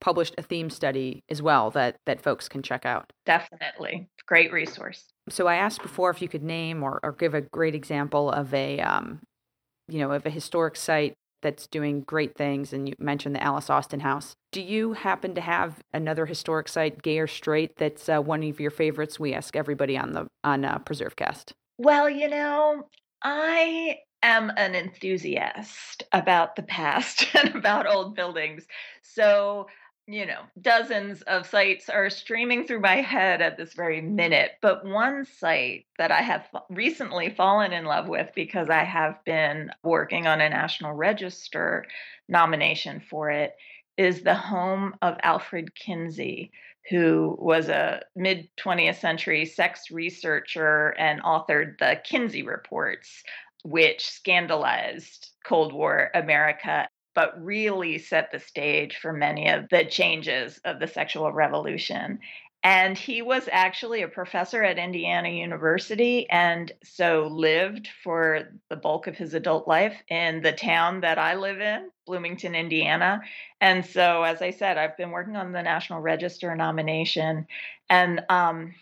published 0.00 0.34
a 0.38 0.42
theme 0.42 0.70
study 0.70 1.22
as 1.28 1.42
well 1.42 1.70
that 1.70 1.96
that 2.06 2.20
folks 2.20 2.48
can 2.48 2.62
check 2.62 2.86
out. 2.86 3.12
Definitely, 3.26 4.08
great 4.26 4.52
resource. 4.52 5.04
So 5.28 5.46
I 5.46 5.56
asked 5.56 5.82
before 5.82 6.10
if 6.10 6.20
you 6.20 6.28
could 6.28 6.42
name 6.42 6.82
or, 6.82 6.98
or 7.02 7.12
give 7.12 7.34
a 7.34 7.40
great 7.40 7.74
example 7.74 8.30
of 8.30 8.52
a, 8.52 8.80
um, 8.80 9.20
you 9.88 9.98
know, 9.98 10.10
of 10.10 10.26
a 10.26 10.30
historic 10.30 10.76
site 10.76 11.14
that's 11.42 11.66
doing 11.66 12.00
great 12.02 12.36
things, 12.36 12.72
and 12.72 12.88
you 12.88 12.94
mentioned 12.98 13.34
the 13.34 13.42
Alice 13.42 13.68
Austen 13.68 14.00
House. 14.00 14.34
Do 14.52 14.60
you 14.60 14.92
happen 14.92 15.34
to 15.34 15.40
have 15.40 15.80
another 15.92 16.24
historic 16.26 16.68
site, 16.68 17.02
gay 17.02 17.18
or 17.18 17.26
straight, 17.26 17.76
that's 17.76 18.08
uh, 18.08 18.20
one 18.20 18.42
of 18.44 18.60
your 18.60 18.70
favorites? 18.70 19.18
We 19.18 19.34
ask 19.34 19.56
everybody 19.56 19.98
on 19.98 20.12
the 20.12 20.28
on 20.44 20.64
uh, 20.64 20.78
PreserveCast. 20.78 21.52
Well, 21.78 22.08
you 22.08 22.28
know, 22.28 22.88
I 23.22 23.98
am 24.22 24.52
an 24.56 24.74
enthusiast 24.74 26.04
about 26.12 26.56
the 26.56 26.62
past 26.62 27.26
and 27.34 27.54
about 27.54 27.86
old 27.86 28.14
buildings. 28.14 28.66
So, 29.02 29.66
you 30.06 30.26
know, 30.26 30.42
dozens 30.60 31.22
of 31.22 31.46
sites 31.46 31.88
are 31.88 32.10
streaming 32.10 32.66
through 32.66 32.80
my 32.80 32.96
head 32.96 33.40
at 33.40 33.56
this 33.56 33.74
very 33.74 34.00
minute. 34.00 34.52
But 34.60 34.84
one 34.84 35.24
site 35.24 35.86
that 35.98 36.10
I 36.10 36.22
have 36.22 36.44
recently 36.68 37.30
fallen 37.30 37.72
in 37.72 37.84
love 37.84 38.08
with 38.08 38.30
because 38.34 38.68
I 38.68 38.84
have 38.84 39.24
been 39.24 39.70
working 39.84 40.26
on 40.26 40.40
a 40.40 40.50
National 40.50 40.92
Register 40.92 41.86
nomination 42.28 43.00
for 43.08 43.30
it 43.30 43.54
is 43.96 44.22
the 44.22 44.34
home 44.34 44.94
of 45.02 45.18
Alfred 45.22 45.74
Kinsey, 45.74 46.50
who 46.90 47.36
was 47.38 47.68
a 47.68 48.02
mid 48.16 48.48
20th 48.56 49.00
century 49.00 49.44
sex 49.44 49.90
researcher 49.90 50.88
and 50.98 51.22
authored 51.22 51.78
the 51.78 52.00
Kinsey 52.02 52.42
Reports, 52.42 53.22
which 53.64 54.04
scandalized 54.04 55.30
Cold 55.44 55.72
War 55.72 56.10
America, 56.14 56.88
but 57.14 57.42
really 57.42 57.98
set 57.98 58.30
the 58.32 58.40
stage 58.40 58.96
for 58.96 59.12
many 59.12 59.48
of 59.48 59.68
the 59.70 59.84
changes 59.84 60.60
of 60.64 60.80
the 60.80 60.86
sexual 60.86 61.32
revolution. 61.32 62.18
And 62.64 62.96
he 62.96 63.22
was 63.22 63.48
actually 63.50 64.02
a 64.02 64.08
professor 64.08 64.62
at 64.62 64.78
Indiana 64.78 65.30
University 65.30 66.30
and 66.30 66.70
so 66.84 67.28
lived 67.32 67.88
for 68.04 68.52
the 68.70 68.76
bulk 68.76 69.08
of 69.08 69.16
his 69.16 69.34
adult 69.34 69.66
life 69.66 69.96
in 70.08 70.42
the 70.42 70.52
town 70.52 71.00
that 71.00 71.18
I 71.18 71.34
live 71.34 71.60
in, 71.60 71.90
Bloomington, 72.06 72.54
Indiana. 72.54 73.20
And 73.60 73.84
so, 73.84 74.22
as 74.22 74.42
I 74.42 74.50
said, 74.50 74.78
I've 74.78 74.96
been 74.96 75.10
working 75.10 75.34
on 75.34 75.50
the 75.50 75.62
National 75.62 76.00
Register 76.00 76.54
nomination 76.54 77.46
and 77.90 78.22
um, 78.28 78.74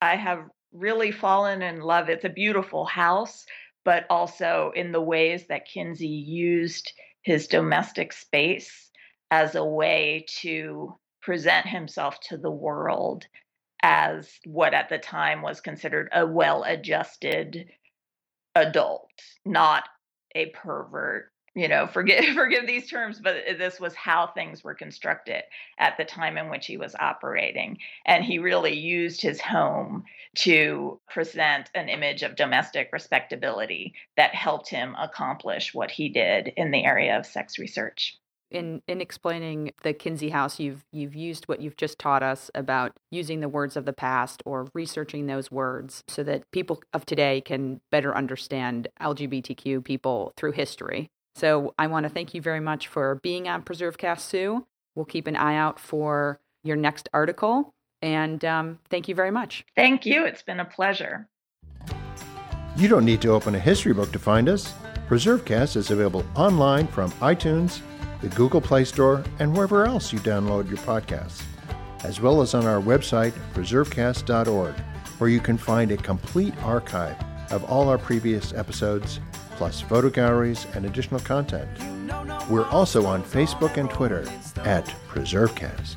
I 0.00 0.14
have 0.14 0.44
really 0.72 1.10
fallen 1.10 1.60
in 1.60 1.80
love. 1.80 2.08
It's 2.08 2.24
a 2.24 2.28
beautiful 2.28 2.84
house 2.84 3.46
but 3.84 4.06
also 4.10 4.72
in 4.74 4.92
the 4.92 5.00
ways 5.00 5.46
that 5.48 5.68
Kinsey 5.68 6.08
used 6.08 6.92
his 7.24 7.48
domestic 7.48 8.12
space 8.12 8.90
as 9.30 9.54
a 9.54 9.64
way 9.64 10.24
to 10.40 10.94
present 11.22 11.66
himself 11.66 12.20
to 12.20 12.36
the 12.36 12.50
world 12.50 13.26
as 13.82 14.30
what 14.46 14.74
at 14.74 14.88
the 14.88 14.98
time 14.98 15.42
was 15.42 15.60
considered 15.60 16.08
a 16.12 16.26
well 16.26 16.62
adjusted 16.64 17.66
adult, 18.54 19.10
not 19.44 19.84
a 20.34 20.46
pervert 20.50 21.30
you 21.54 21.68
know 21.68 21.86
forgive 21.86 22.24
forgive 22.34 22.66
these 22.66 22.88
terms 22.88 23.20
but 23.22 23.36
this 23.58 23.80
was 23.80 23.94
how 23.94 24.26
things 24.26 24.62
were 24.62 24.74
constructed 24.74 25.42
at 25.78 25.96
the 25.96 26.04
time 26.04 26.36
in 26.36 26.50
which 26.50 26.66
he 26.66 26.76
was 26.76 26.94
operating 26.98 27.78
and 28.06 28.24
he 28.24 28.38
really 28.38 28.76
used 28.76 29.20
his 29.20 29.40
home 29.40 30.04
to 30.34 31.00
present 31.08 31.70
an 31.74 31.88
image 31.88 32.22
of 32.22 32.36
domestic 32.36 32.90
respectability 32.92 33.94
that 34.16 34.34
helped 34.34 34.68
him 34.68 34.94
accomplish 34.98 35.72
what 35.72 35.90
he 35.90 36.08
did 36.08 36.52
in 36.56 36.70
the 36.70 36.84
area 36.84 37.18
of 37.18 37.26
sex 37.26 37.58
research 37.58 38.18
in 38.50 38.82
in 38.86 39.00
explaining 39.00 39.72
the 39.82 39.92
Kinsey 39.92 40.30
House, 40.30 40.60
you've 40.60 40.84
you've 40.92 41.14
used 41.14 41.46
what 41.46 41.60
you've 41.60 41.76
just 41.76 41.98
taught 41.98 42.22
us 42.22 42.50
about 42.54 42.92
using 43.10 43.40
the 43.40 43.48
words 43.48 43.76
of 43.76 43.84
the 43.84 43.92
past 43.92 44.42
or 44.46 44.68
researching 44.74 45.26
those 45.26 45.50
words 45.50 46.04
so 46.08 46.22
that 46.22 46.48
people 46.52 46.80
of 46.92 47.04
today 47.04 47.40
can 47.40 47.80
better 47.90 48.16
understand 48.16 48.86
LGBTQ 49.00 49.84
people 49.84 50.32
through 50.36 50.52
history. 50.52 51.08
So 51.34 51.74
I 51.78 51.88
want 51.88 52.04
to 52.04 52.10
thank 52.10 52.34
you 52.34 52.40
very 52.40 52.60
much 52.60 52.88
for 52.88 53.16
being 53.16 53.48
on 53.48 53.62
PreserveCast, 53.62 54.20
Sue. 54.20 54.66
We'll 54.94 55.04
keep 55.04 55.26
an 55.26 55.36
eye 55.36 55.56
out 55.56 55.80
for 55.80 56.40
your 56.62 56.76
next 56.76 57.08
article. 57.12 57.74
And 58.00 58.44
um, 58.44 58.78
thank 58.90 59.08
you 59.08 59.14
very 59.14 59.30
much. 59.30 59.64
Thank 59.74 60.06
you. 60.06 60.24
It's 60.24 60.42
been 60.42 60.60
a 60.60 60.64
pleasure. 60.64 61.28
You 62.76 62.88
don't 62.88 63.04
need 63.04 63.22
to 63.22 63.30
open 63.30 63.54
a 63.54 63.58
history 63.58 63.92
book 63.92 64.12
to 64.12 64.18
find 64.18 64.48
us. 64.48 64.74
PreserveCast 65.08 65.76
is 65.76 65.90
available 65.90 66.24
online 66.34 66.86
from 66.86 67.10
iTunes, 67.12 67.80
the 68.20 68.28
Google 68.28 68.60
Play 68.60 68.84
Store, 68.84 69.22
and 69.38 69.54
wherever 69.54 69.86
else 69.86 70.12
you 70.12 70.18
download 70.20 70.68
your 70.68 70.78
podcasts, 70.78 71.42
as 72.04 72.20
well 72.20 72.40
as 72.42 72.54
on 72.54 72.66
our 72.66 72.80
website, 72.80 73.32
preservecast.org, 73.54 74.74
where 75.18 75.30
you 75.30 75.40
can 75.40 75.58
find 75.58 75.90
a 75.90 75.96
complete 75.96 76.54
archive 76.62 77.16
of 77.50 77.64
all 77.64 77.88
our 77.88 77.98
previous 77.98 78.52
episodes 78.52 79.20
plus 79.56 79.80
photo 79.80 80.10
galleries 80.10 80.66
and 80.74 80.84
additional 80.84 81.20
content. 81.20 81.68
We're 82.48 82.68
also 82.68 83.06
on 83.06 83.22
Facebook 83.22 83.76
and 83.76 83.90
Twitter. 83.90 84.24
at 84.64 84.86
PreserveCast. 85.08 85.96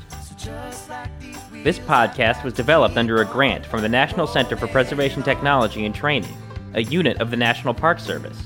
This 1.64 1.80
podcast 1.80 2.44
was 2.44 2.54
developed 2.54 2.98
under 2.98 3.22
a 3.22 3.26
grant 3.26 3.66
from 3.66 3.82
the 3.82 3.90
National 3.90 4.28
Center 4.28 4.56
for 4.56 4.68
Preservation 4.68 5.24
Technology 5.24 5.86
and 5.86 5.94
Training, 5.94 6.36
a 6.74 6.84
unit 6.84 7.20
of 7.20 7.32
the 7.32 7.38
National 7.38 7.74
Park 7.74 8.00
Service, 8.00 8.42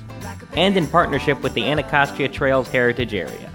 and 0.55 0.77
in 0.77 0.87
partnership 0.87 1.41
with 1.41 1.53
the 1.53 1.65
Anacostia 1.65 2.29
Trails 2.29 2.67
Heritage 2.67 3.13
Area. 3.13 3.51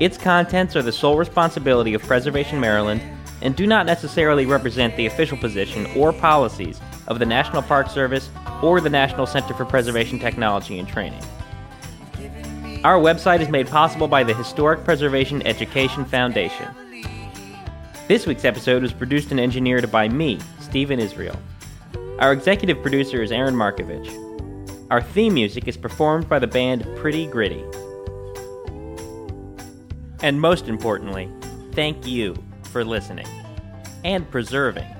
Its 0.00 0.16
contents 0.16 0.74
are 0.76 0.82
the 0.82 0.92
sole 0.92 1.18
responsibility 1.18 1.94
of 1.94 2.02
Preservation 2.02 2.58
Maryland 2.58 3.02
and 3.42 3.54
do 3.54 3.66
not 3.66 3.86
necessarily 3.86 4.46
represent 4.46 4.96
the 4.96 5.06
official 5.06 5.36
position 5.38 5.86
or 5.96 6.12
policies 6.12 6.80
of 7.06 7.18
the 7.18 7.26
National 7.26 7.62
Park 7.62 7.88
Service 7.88 8.30
or 8.62 8.80
the 8.80 8.90
National 8.90 9.26
Center 9.26 9.54
for 9.54 9.64
Preservation 9.64 10.18
Technology 10.18 10.78
and 10.78 10.88
Training. 10.88 11.22
Our 12.84 12.98
website 12.98 13.40
is 13.40 13.48
made 13.48 13.68
possible 13.68 14.08
by 14.08 14.24
the 14.24 14.34
Historic 14.34 14.84
Preservation 14.84 15.46
Education 15.46 16.04
Foundation. 16.04 16.68
This 18.08 18.26
week's 18.26 18.44
episode 18.44 18.82
was 18.82 18.92
produced 18.92 19.30
and 19.30 19.38
engineered 19.38 19.90
by 19.90 20.08
me, 20.08 20.40
Stephen 20.60 20.98
Israel. 20.98 21.38
Our 22.18 22.32
executive 22.32 22.82
producer 22.82 23.22
is 23.22 23.32
Aaron 23.32 23.54
Markovich. 23.54 24.10
Our 24.90 25.00
theme 25.00 25.34
music 25.34 25.68
is 25.68 25.76
performed 25.76 26.28
by 26.28 26.38
the 26.38 26.46
band 26.46 26.86
Pretty 26.96 27.26
Gritty. 27.26 27.64
And 30.22 30.40
most 30.40 30.68
importantly, 30.68 31.30
thank 31.72 32.06
you 32.06 32.34
for 32.64 32.84
listening 32.84 33.26
and 34.04 34.28
preserving. 34.30 34.99